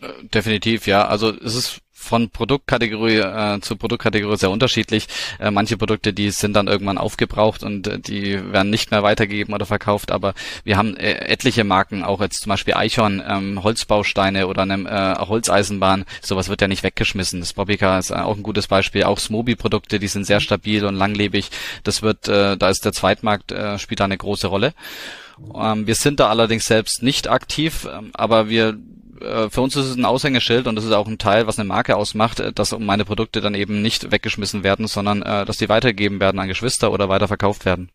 [0.00, 1.06] Äh, definitiv, ja.
[1.06, 5.08] Also es ist von Produktkategorie äh, zu Produktkategorie sehr unterschiedlich.
[5.40, 9.54] Äh, manche Produkte, die sind dann irgendwann aufgebraucht und äh, die werden nicht mehr weitergegeben
[9.54, 14.46] oder verkauft, aber wir haben äh, etliche Marken, auch jetzt zum Beispiel Eichhorn, ähm, Holzbausteine
[14.46, 17.40] oder eine äh, Holzeisenbahn, sowas wird ja nicht weggeschmissen.
[17.40, 19.04] Das Bobbycar ist auch ein gutes Beispiel.
[19.04, 21.50] Auch Smoby-Produkte, die sind sehr stabil und langlebig.
[21.84, 24.74] Das wird, äh, da ist der Zweitmarkt, äh, spielt da eine große Rolle.
[25.54, 28.74] Ähm, wir sind da allerdings selbst nicht aktiv, ähm, aber wir äh,
[29.20, 31.96] für uns ist es ein Aushängeschild und das ist auch ein Teil, was eine Marke
[31.96, 36.20] ausmacht, äh, dass meine Produkte dann eben nicht weggeschmissen werden, sondern äh, dass die weitergegeben
[36.20, 37.90] werden an Geschwister oder weiterverkauft werden.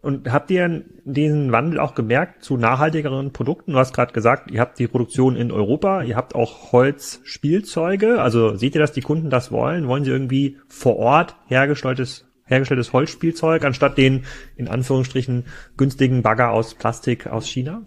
[0.00, 3.72] Und habt ihr diesen Wandel auch gemerkt zu nachhaltigeren Produkten?
[3.72, 8.20] Du hast gerade gesagt, ihr habt die Produktion in Europa, ihr habt auch Holzspielzeuge.
[8.20, 9.88] Also seht ihr, dass die Kunden das wollen?
[9.88, 14.24] Wollen sie irgendwie vor Ort hergestelltes hergestelltes Holzspielzeug anstatt den
[14.56, 15.44] in Anführungsstrichen
[15.76, 17.82] günstigen Bagger aus Plastik aus China?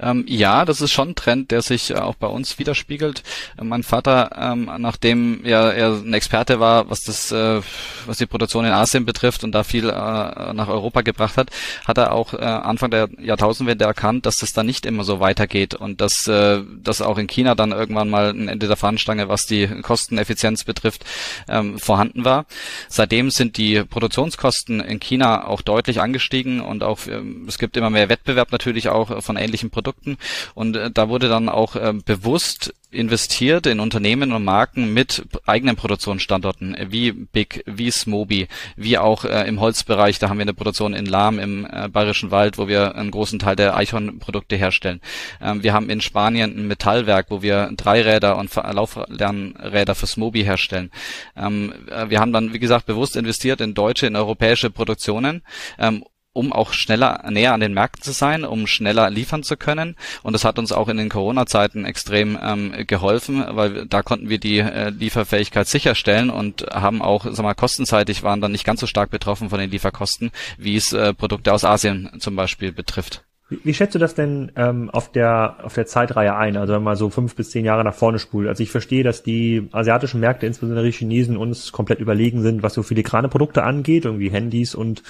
[0.00, 3.22] Ähm, ja, das ist schon ein Trend, der sich äh, auch bei uns widerspiegelt.
[3.58, 7.60] Äh, mein Vater, ähm, nachdem er, er ein Experte war, was das, äh,
[8.06, 11.50] was die Produktion in Asien betrifft und da viel äh, nach Europa gebracht hat,
[11.84, 15.74] hat er auch äh, Anfang der Jahrtausendwende erkannt, dass das dann nicht immer so weitergeht
[15.74, 19.46] und dass äh, das auch in China dann irgendwann mal ein Ende der Fahnenstange, was
[19.46, 21.04] die Kosteneffizienz betrifft,
[21.48, 22.46] ähm, vorhanden war.
[22.88, 27.90] Seitdem sind die Produktionskosten in China auch deutlich angestiegen und auch ähm, es gibt immer
[27.90, 30.18] mehr Wettbewerb natürlich auch von ähnlichen Produkten Produkten.
[30.54, 35.76] Und äh, da wurde dann auch äh, bewusst investiert in Unternehmen und Marken mit eigenen
[35.76, 40.18] Produktionsstandorten, äh, wie Big, wie Smoby, wie auch äh, im Holzbereich.
[40.18, 43.38] Da haben wir eine Produktion in Lahm im äh, Bayerischen Wald, wo wir einen großen
[43.38, 45.00] Teil der Eichhorn-Produkte herstellen.
[45.40, 50.90] Ähm, wir haben in Spanien ein Metallwerk, wo wir Dreiräder und Lauflernräder für Smoby herstellen.
[51.36, 55.42] Ähm, äh, wir haben dann, wie gesagt, bewusst investiert in deutsche, in europäische Produktionen
[55.78, 56.04] ähm,
[56.38, 59.96] um auch schneller näher an den Märkten zu sein, um schneller liefern zu können.
[60.22, 64.38] Und das hat uns auch in den Corona-Zeiten extrem ähm, geholfen, weil da konnten wir
[64.38, 68.86] die äh, Lieferfähigkeit sicherstellen und haben auch, sag mal, kostenseitig waren dann nicht ganz so
[68.86, 73.24] stark betroffen von den Lieferkosten, wie es äh, Produkte aus Asien zum Beispiel betrifft.
[73.48, 76.56] Wie, wie schätzt du das denn ähm, auf der auf der Zeitreihe ein?
[76.56, 78.46] Also wenn man so fünf bis zehn Jahre nach vorne spult.
[78.48, 82.74] Also ich verstehe, dass die asiatischen Märkte, insbesondere die Chinesen, uns komplett überlegen sind, was
[82.74, 85.02] so filigrane Produkte angeht, irgendwie Handys und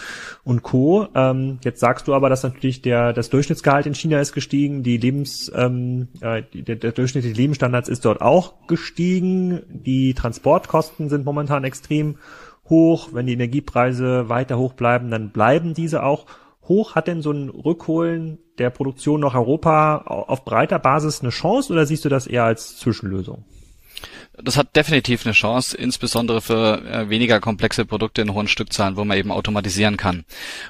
[0.45, 1.09] und Co.
[1.15, 4.99] Ähm, jetzt sagst du aber, dass natürlich der das Durchschnittsgehalt in China ist gestiegen, die
[4.99, 11.65] Lebens ähm, äh, der, der durchschnittliche Lebensstandards ist dort auch gestiegen, die Transportkosten sind momentan
[11.65, 12.19] extrem
[12.69, 13.09] hoch.
[13.13, 16.27] Wenn die Energiepreise weiter hoch bleiben, dann bleiben diese auch
[16.69, 16.95] hoch.
[16.95, 21.87] Hat denn so ein Rückholen der Produktion nach Europa auf breiter Basis eine Chance oder
[21.87, 23.45] siehst du das eher als Zwischenlösung?
[24.43, 29.05] Das hat definitiv eine Chance, insbesondere für äh, weniger komplexe Produkte in hohen Stückzahlen, wo
[29.05, 30.25] man eben automatisieren kann.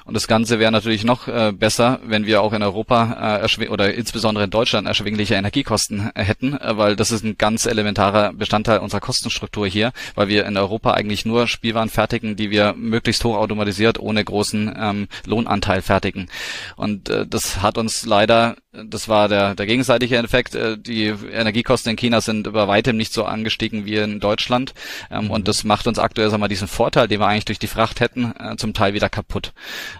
[0.05, 3.93] Und das Ganze wäre natürlich noch äh, besser, wenn wir auch in Europa äh, oder
[3.93, 8.79] insbesondere in Deutschland erschwingliche Energiekosten äh, hätten, äh, weil das ist ein ganz elementarer Bestandteil
[8.79, 13.37] unserer Kostenstruktur hier, weil wir in Europa eigentlich nur Spielwaren fertigen, die wir möglichst hoch
[13.37, 16.29] automatisiert ohne großen ähm, Lohnanteil fertigen.
[16.75, 20.53] Und äh, das hat uns leider das war der, der gegenseitige Effekt.
[20.53, 24.73] Äh, die Energiekosten in China sind über weitem nicht so angestiegen wie in Deutschland.
[25.11, 25.31] Ähm, mhm.
[25.31, 27.99] Und das macht uns aktuell sagen wir, diesen Vorteil, den wir eigentlich durch die Fracht
[27.99, 29.53] hätten, äh, zum Teil wieder kaputt.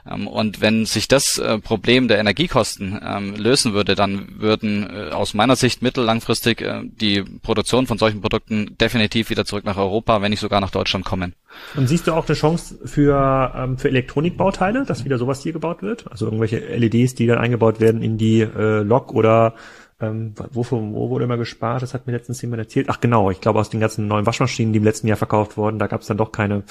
[0.09, 5.33] Ähm, und wenn sich das äh, Problem der Energiekosten ähm, lösen würde, dann würden aus
[5.33, 10.31] meiner Sicht mittel- langfristig die Produktion von solchen Produkten definitiv wieder zurück nach Europa, wenn
[10.31, 11.35] nicht sogar nach Deutschland kommen.
[11.75, 16.09] Und siehst du auch eine Chance für, für Elektronikbauteile, dass wieder sowas hier gebaut wird?
[16.09, 19.55] Also irgendwelche LEDs, die dann eingebaut werden in die äh, Lok oder
[20.01, 21.81] ähm, wofür, wo wurde immer gespart?
[21.81, 22.87] Das hat mir letztens jemand erzählt.
[22.89, 25.77] Ach genau, ich glaube aus den ganzen neuen Waschmaschinen, die im letzten Jahr verkauft wurden,
[25.77, 26.63] da gab es dann doch keine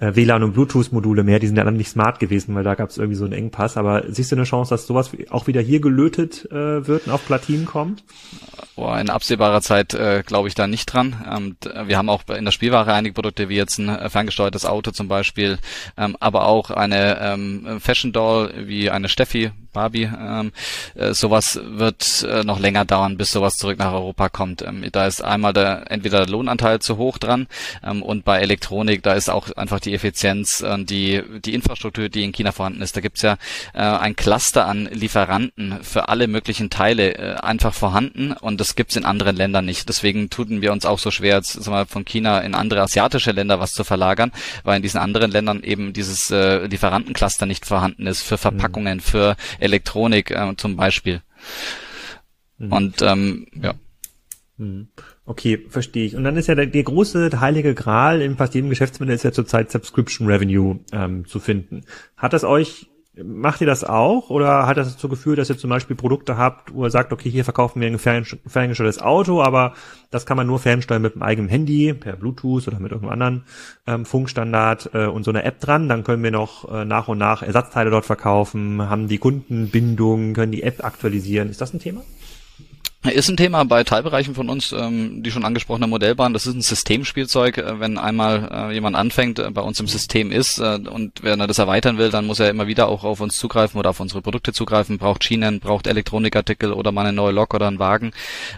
[0.00, 1.38] äh, WLAN- und Bluetooth-Module mehr.
[1.38, 3.76] Die sind dann nicht smart gewesen, weil da gab es irgendwie so einen Engpass.
[3.76, 7.24] Aber siehst du eine Chance, dass sowas auch wieder hier gelötet äh, wird und auf
[7.26, 8.04] Platinen kommt?
[8.76, 11.24] Boah, in absehbarer Zeit äh, glaube ich da nicht dran.
[11.30, 11.56] Ähm,
[11.86, 15.08] wir haben auch in der Spielware einige Produkte, wie jetzt ein äh, ferngesteuertes Auto zum
[15.08, 15.58] Beispiel,
[15.96, 20.10] ähm, aber auch eine ähm, Fashion Doll wie eine Steffi Barbie.
[20.18, 20.52] Ähm,
[20.94, 24.62] äh, sowas wird äh, noch länger dauern, bis sowas zurück nach Europa kommt.
[24.62, 27.46] Ähm, da ist einmal der entweder der Lohnanteil zu hoch dran
[27.84, 32.24] ähm, und bei Elektronik, da ist auch einfach die Effizienz, äh, die die Infrastruktur, die
[32.24, 32.96] in China vorhanden ist.
[32.96, 33.36] Da gibt's ja
[33.74, 38.96] äh, ein Cluster an Lieferanten für alle möglichen Teile äh, einfach vorhanden und das gibt's
[38.96, 39.88] in anderen Ländern nicht.
[39.88, 43.32] Deswegen tun wir uns auch so schwer, jetzt, sagen wir, von China in andere asiatische
[43.32, 44.32] Länder was zu verlagern,
[44.64, 49.02] weil in diesen anderen Ländern eben dieses äh, Lieferantencluster nicht vorhanden ist für Verpackungen, mhm.
[49.02, 51.20] für Elektronik äh, zum Beispiel.
[52.66, 52.72] Mhm.
[52.72, 53.74] Und ähm, ja.
[54.56, 54.88] Mhm.
[55.24, 56.16] Okay, verstehe ich.
[56.16, 59.32] Und dann ist ja der, der große heilige Gral in fast jedem Geschäftsmodell ist ja
[59.32, 61.84] zurzeit Subscription Revenue ähm, zu finden.
[62.16, 62.88] Hat das euch
[63.22, 66.74] Macht ihr das auch oder hat das dazu geführt, dass ihr zum Beispiel Produkte habt,
[66.74, 69.74] wo ihr sagt, okay, hier verkaufen wir ein ferngesteuertes Auto, aber
[70.10, 73.44] das kann man nur fernsteuern mit einem eigenen Handy, per Bluetooth oder mit irgendeinem anderen
[73.86, 75.88] ähm, Funkstandard äh, und so einer App dran.
[75.88, 80.50] Dann können wir noch äh, nach und nach Ersatzteile dort verkaufen, haben die Kundenbindung, können
[80.50, 81.50] die App aktualisieren.
[81.50, 82.02] Ist das ein Thema?
[83.12, 86.32] Ist ein Thema bei Teilbereichen von uns, ähm, die schon angesprochene Modellbahn.
[86.32, 87.58] Das ist ein Systemspielzeug.
[87.58, 91.38] Äh, wenn einmal äh, jemand anfängt, äh, bei uns im System ist äh, und wenn
[91.38, 94.00] er das erweitern will, dann muss er immer wieder auch auf uns zugreifen oder auf
[94.00, 94.96] unsere Produkte zugreifen.
[94.96, 98.12] Braucht Schienen, braucht Elektronikartikel oder mal eine neue Lok oder einen Wagen.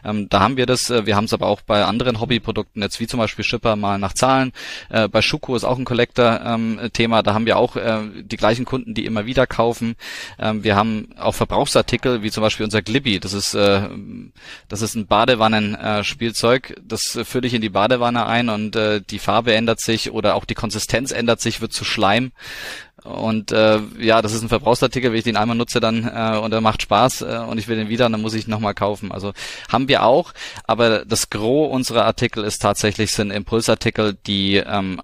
[0.05, 0.90] Ähm, da haben wir das.
[0.90, 3.99] Äh, wir haben es aber auch bei anderen Hobbyprodukten, jetzt wie zum Beispiel Schipper mal
[3.99, 4.53] nach Zahlen.
[4.90, 7.18] Äh, bei Schuko ist auch ein Collector-Thema.
[7.18, 9.97] Ähm, da haben wir auch äh, die gleichen Kunden, die immer wieder kaufen.
[10.38, 13.18] Ähm, wir haben auch Verbrauchsartikel, wie zum Beispiel unser Glibby.
[13.18, 13.88] Das ist äh,
[14.68, 16.80] das ist ein Badewannenspielzeug.
[16.82, 20.45] Das fülle ich in die Badewanne ein und äh, die Farbe ändert sich oder auch
[20.45, 22.32] die Konsistenz ändert sich, wird zu Schleim.
[23.05, 26.53] Und äh, ja, das ist ein Verbrauchsartikel, wenn ich den einmal nutze, dann äh, und
[26.53, 29.12] er macht Spaß äh, und ich will den wieder, dann muss ich nochmal kaufen.
[29.12, 29.32] Also
[29.70, 30.32] haben wir auch,
[30.64, 35.01] aber das Gros unserer Artikel ist tatsächlich sind Impulsartikel, die ähm,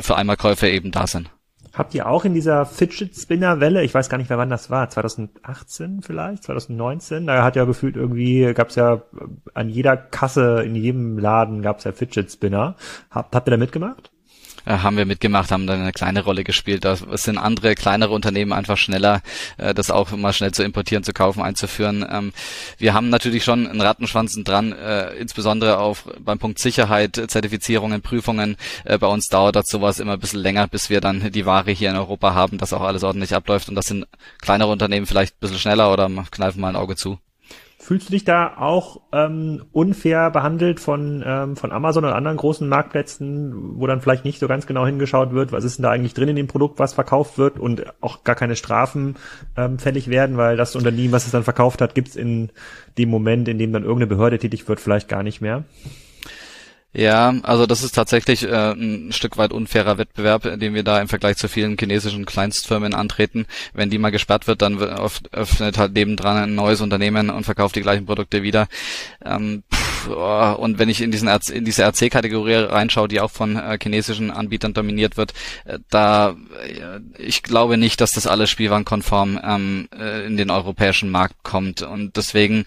[0.00, 1.30] für Einmalkäufe eben da sind.
[1.72, 4.70] Habt ihr auch in dieser Fidget Spinner Welle, ich weiß gar nicht mehr wann das
[4.70, 9.02] war, 2018 vielleicht, 2019, da hat ja gefühlt irgendwie, gab's ja
[9.54, 12.76] an jeder Kasse, in jedem Laden gab's ja Fidget Spinner.
[13.10, 14.10] Habt, habt ihr da mitgemacht?
[14.64, 16.84] Äh, haben wir mitgemacht, haben dann eine kleine Rolle gespielt.
[16.84, 19.22] Da sind andere kleinere Unternehmen einfach schneller,
[19.58, 22.06] äh, das auch mal schnell zu importieren, zu kaufen, einzuführen.
[22.10, 22.32] Ähm,
[22.78, 28.56] wir haben natürlich schon einen Rattenschwanzen dran, äh, insbesondere auf beim Punkt Sicherheit, Zertifizierungen, Prüfungen.
[28.84, 31.70] Äh, bei uns dauert das sowas immer ein bisschen länger, bis wir dann die Ware
[31.70, 33.68] hier in Europa haben, dass auch alles ordentlich abläuft.
[33.68, 34.06] Und das sind
[34.40, 37.18] kleinere Unternehmen vielleicht ein bisschen schneller oder kneifen mal ein Auge zu.
[37.90, 42.68] Fühlst du dich da auch ähm, unfair behandelt von, ähm, von Amazon und anderen großen
[42.68, 46.14] Marktplätzen, wo dann vielleicht nicht so ganz genau hingeschaut wird, was ist denn da eigentlich
[46.14, 49.16] drin in dem Produkt, was verkauft wird und auch gar keine Strafen
[49.56, 52.50] ähm, fällig werden, weil das Unternehmen, was es dann verkauft hat, gibt's in
[52.96, 55.64] dem Moment, in dem dann irgendeine Behörde tätig wird, vielleicht gar nicht mehr?
[56.92, 61.08] Ja, also das ist tatsächlich äh, ein Stück weit unfairer Wettbewerb, den wir da im
[61.08, 63.46] Vergleich zu vielen chinesischen Kleinstfirmen antreten.
[63.72, 67.82] Wenn die mal gesperrt wird, dann öffnet halt nebendran ein neues Unternehmen und verkauft die
[67.82, 68.66] gleichen Produkte wieder.
[69.24, 73.56] Ähm, pff oh, und wenn ich in diesen in diese RC-Kategorie reinschaue, die auch von
[73.56, 75.34] äh, chinesischen Anbietern dominiert wird,
[75.64, 81.10] äh, da äh, ich glaube nicht, dass das alles spielwarenkonform ähm, äh, in den europäischen
[81.10, 82.64] Markt kommt und deswegen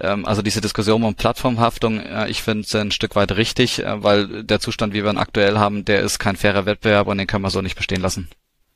[0.00, 4.02] ähm, also diese Diskussion um Plattformhaftung, äh, ich finde es ein Stück weit richtig, äh,
[4.02, 7.26] weil der Zustand, wie wir ihn aktuell haben, der ist kein fairer Wettbewerb und den
[7.26, 8.28] können wir so nicht bestehen lassen.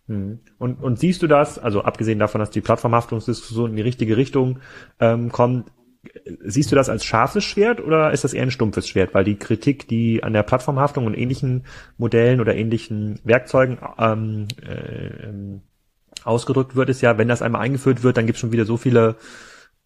[0.09, 0.41] Hm.
[0.59, 4.61] Und, und siehst du das, also abgesehen davon, dass die Plattformhaftungsdiskussion in die richtige Richtung
[5.01, 5.71] ähm, kommt,
[6.45, 9.15] siehst du das als scharfes Schwert oder ist das eher ein stumpfes Schwert?
[9.15, 11.65] Weil die Kritik, die an der Plattformhaftung und ähnlichen
[11.97, 15.61] Modellen oder ähnlichen Werkzeugen ähm, äh,
[16.25, 18.77] ausgedrückt wird, ist ja, wenn das einmal eingeführt wird, dann gibt es schon wieder so
[18.77, 19.17] viele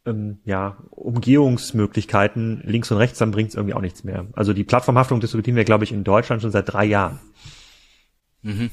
[0.07, 4.27] ähm, ja, Umgehungsmöglichkeiten links und rechts, dann bringt es irgendwie auch nichts mehr.
[4.33, 7.21] Also die Plattformhaftung diskutieren wir, glaube ich, in Deutschland schon seit drei Jahren.
[8.43, 8.71] Mhm.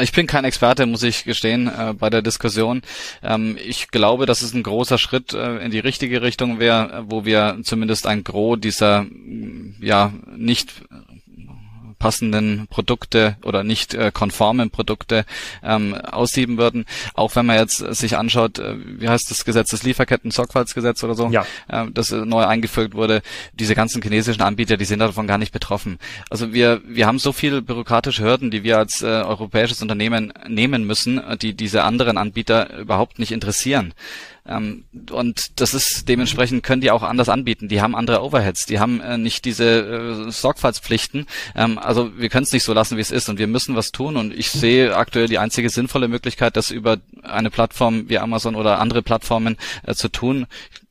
[0.00, 2.82] Ich bin kein Experte, muss ich gestehen, äh, bei der Diskussion.
[3.22, 7.24] Ähm, ich glaube, dass es ein großer Schritt äh, in die richtige Richtung wäre, wo
[7.24, 9.06] wir zumindest ein Gros dieser
[9.80, 10.72] ja nicht
[12.02, 15.24] passenden Produkte oder nicht äh, konformen Produkte
[15.62, 16.84] ähm, aussieben würden.
[17.14, 21.28] Auch wenn man jetzt sich anschaut, äh, wie heißt das Gesetz, das Lieferketten-Sorgfaltsgesetz oder so,
[21.30, 21.46] ja.
[21.68, 23.22] äh, das äh, neu eingefügt wurde,
[23.52, 26.00] diese ganzen chinesischen Anbieter, die sind davon gar nicht betroffen.
[26.28, 30.84] Also wir, wir haben so viele bürokratische Hürden, die wir als äh, europäisches Unternehmen nehmen
[30.84, 33.94] müssen, die diese anderen Anbieter überhaupt nicht interessieren.
[34.46, 37.68] Ähm, und das ist dementsprechend können die auch anders anbieten.
[37.68, 41.26] Die haben andere Overheads, die haben äh, nicht diese äh, Sorgfaltspflichten.
[41.54, 43.92] Ähm, also wir können es nicht so lassen, wie es ist und wir müssen was
[43.92, 44.16] tun.
[44.16, 48.80] Und ich sehe aktuell die einzige sinnvolle Möglichkeit, das über eine Plattform wie Amazon oder
[48.80, 50.46] andere Plattformen äh, zu tun,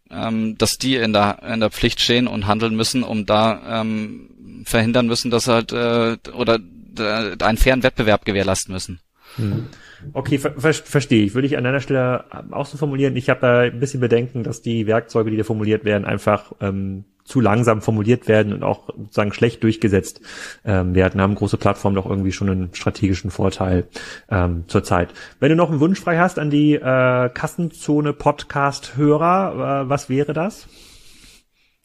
[0.10, 4.64] ähm, dass die in der in der Pflicht stehen und handeln müssen, um da ähm,
[4.64, 6.60] verhindern müssen, dass halt äh, oder
[7.00, 9.00] einen fairen Wettbewerb gewährleisten müssen.
[9.38, 9.68] Mhm.
[10.14, 11.34] Okay, ver ver verstehe ich.
[11.36, 13.16] Würde ich an einer Stelle auch so formulieren.
[13.16, 17.06] Ich habe da ein bisschen Bedenken, dass die Werkzeuge, die da formuliert werden, einfach ähm,
[17.24, 20.22] zu langsam formuliert werden und auch sozusagen schlecht durchgesetzt
[20.66, 23.86] ähm, werden, haben große Plattformen doch irgendwie schon einen strategischen Vorteil
[24.30, 25.14] ähm, zurzeit.
[25.40, 30.34] Wenn du noch einen Wunsch frei hast an die äh, Kassenzone Podcast-Hörer, äh, was wäre
[30.34, 30.68] das?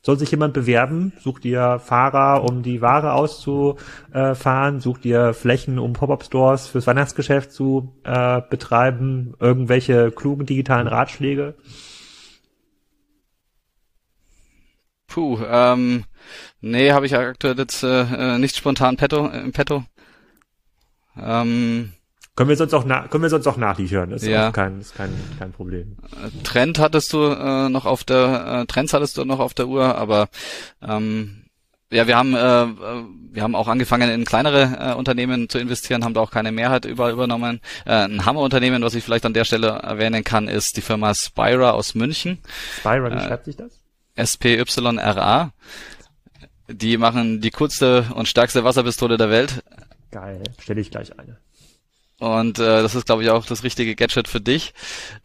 [0.06, 1.12] Soll sich jemand bewerben?
[1.18, 4.78] Sucht ihr Fahrer, um die Ware auszufahren?
[4.78, 9.34] Sucht ihr Flächen, um Pop-up-Stores fürs Weihnachtsgeschäft zu äh, betreiben?
[9.40, 11.56] Irgendwelche klugen digitalen Ratschläge?
[15.08, 16.04] Puh, ähm,
[16.60, 19.82] nee, habe ich aktuell jetzt äh, nicht spontan petto, im Petto.
[21.20, 21.94] Ähm,
[22.36, 24.10] können wir sonst auch, na können wir sonst auch nachliefern.
[24.10, 24.48] Das ist ja.
[24.48, 25.96] auch kein, ist kein, kein Problem.
[26.44, 29.96] Trend hattest du äh, noch auf der, äh, Trends hattest du noch auf der Uhr,
[29.96, 30.28] aber
[30.80, 31.42] ähm,
[31.90, 36.04] ja, wir haben äh, äh, wir haben auch angefangen in kleinere äh, Unternehmen zu investieren,
[36.04, 37.60] haben da auch keine Mehrheit überall übernommen.
[37.84, 41.72] Äh, ein Hammerunternehmen, was ich vielleicht an der Stelle erwähnen kann, ist die Firma Spira
[41.72, 42.38] aus München.
[42.78, 43.72] Spira, wie äh, schreibt sich das?
[44.14, 45.52] S P Y R A.
[46.68, 49.62] Die machen die coolste und stärkste Wasserpistole der Welt.
[50.10, 51.36] Geil, stelle ich gleich eine.
[52.18, 54.72] Und äh, das ist, glaube ich, auch das richtige Gadget für dich.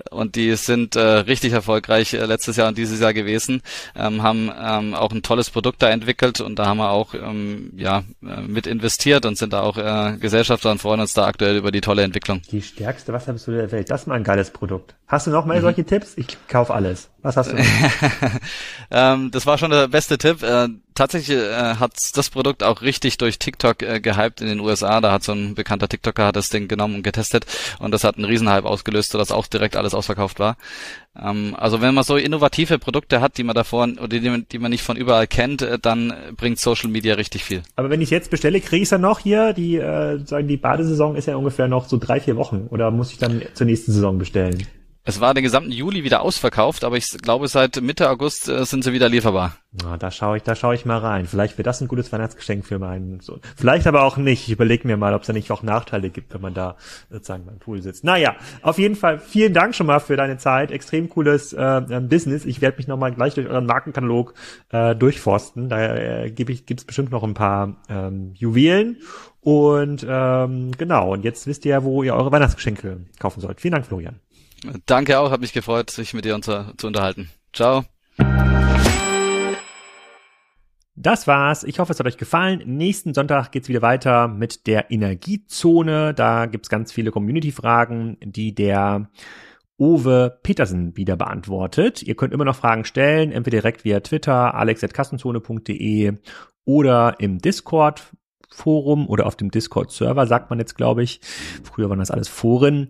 [0.09, 3.61] Und die sind äh, richtig erfolgreich äh, letztes Jahr und dieses Jahr gewesen,
[3.95, 7.71] ähm, haben ähm, auch ein tolles Produkt da entwickelt und da haben wir auch ähm,
[7.77, 11.55] ja äh, mit investiert und sind da auch äh, Gesellschafter und freuen uns da aktuell
[11.55, 12.41] über die tolle Entwicklung.
[12.51, 14.95] Die stärkste Wasserpistole der Welt, das ist mal ein geiles Produkt.
[15.11, 15.63] Hast du noch mal mhm.
[15.63, 16.13] solche Tipps?
[16.15, 17.09] Ich kauf alles.
[17.21, 17.57] Was hast du?
[18.91, 20.41] ähm, das war schon der beste Tipp.
[20.41, 25.01] Äh, tatsächlich äh, hat das Produkt auch richtig durch TikTok äh, gehypt in den USA.
[25.01, 27.45] Da hat so ein bekannter TikToker hat das Ding genommen und getestet
[27.79, 30.55] und das hat einen Riesenhype ausgelöst, sodass auch direkt alles ausverkauft war.
[31.21, 34.71] Ähm, also wenn man so innovative Produkte hat, die man davor oder die, die man
[34.71, 37.63] nicht von überall kennt, äh, dann bringt Social Media richtig viel.
[37.75, 41.17] Aber wenn ich jetzt bestelle, kriege ich dann noch hier die äh, sagen die Badesaison
[41.17, 44.17] ist ja ungefähr noch so drei vier Wochen oder muss ich dann zur nächsten Saison
[44.17, 44.65] bestellen?
[45.03, 48.83] Es war den gesamten Juli wieder ausverkauft, aber ich glaube, seit Mitte August äh, sind
[48.83, 49.55] sie wieder lieferbar.
[49.71, 51.25] Na, da schaue ich, da schaue ich mal rein.
[51.25, 53.39] Vielleicht wäre das ein gutes Weihnachtsgeschenk für meinen Sohn.
[53.55, 54.43] Vielleicht aber auch nicht.
[54.43, 56.75] Ich überlege mir mal, ob es da nicht auch Nachteile gibt, wenn man da
[57.09, 58.03] sozusagen beim Pool sitzt.
[58.03, 60.69] Naja, auf jeden Fall vielen Dank schon mal für deine Zeit.
[60.69, 62.45] Extrem cooles äh, Business.
[62.45, 64.35] Ich werde mich nochmal gleich durch euren Markenkatalog
[64.69, 65.67] äh, durchforsten.
[65.67, 68.97] Da äh, gibt es bestimmt noch ein paar ähm, Juwelen.
[69.39, 73.61] Und ähm, genau, und jetzt wisst ihr, wo ihr eure Weihnachtsgeschenke kaufen sollt.
[73.61, 74.19] Vielen Dank, Florian.
[74.85, 77.29] Danke auch, hat mich gefreut, sich mit dir unter, zu unterhalten.
[77.53, 77.85] Ciao.
[80.95, 81.63] Das war's.
[81.63, 82.61] Ich hoffe, es hat euch gefallen.
[82.65, 86.13] Nächsten Sonntag geht's wieder weiter mit der Energiezone.
[86.13, 89.09] Da gibt's ganz viele Community-Fragen, die der
[89.79, 92.03] Uwe Petersen wieder beantwortet.
[92.03, 96.17] Ihr könnt immer noch Fragen stellen, entweder direkt via Twitter, alex.kassenzone.de
[96.65, 98.11] oder im Discord
[98.53, 101.21] Forum oder auf dem Discord Server, sagt man jetzt, glaube ich.
[101.63, 102.89] Früher waren das alles Foren.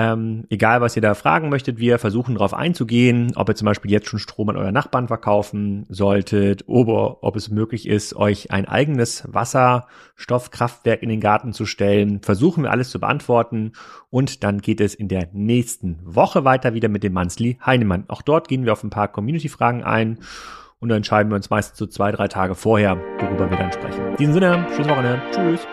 [0.00, 3.90] Ähm, egal, was ihr da fragen möchtet, wir versuchen darauf einzugehen, ob ihr zum Beispiel
[3.90, 8.68] jetzt schon Strom an euren Nachbarn verkaufen solltet, oder ob es möglich ist, euch ein
[8.68, 12.22] eigenes Wasserstoffkraftwerk in den Garten zu stellen.
[12.22, 13.72] Versuchen wir alles zu beantworten
[14.08, 18.04] und dann geht es in der nächsten Woche weiter wieder mit dem Monthly Heinemann.
[18.06, 20.20] Auch dort gehen wir auf ein paar Community-Fragen ein
[20.78, 24.10] und dann entscheiden wir uns meistens so zwei, drei Tage vorher, worüber wir dann sprechen.
[24.10, 25.20] In diesem Sinne, schönes Wochenende.
[25.32, 25.66] Tschüss.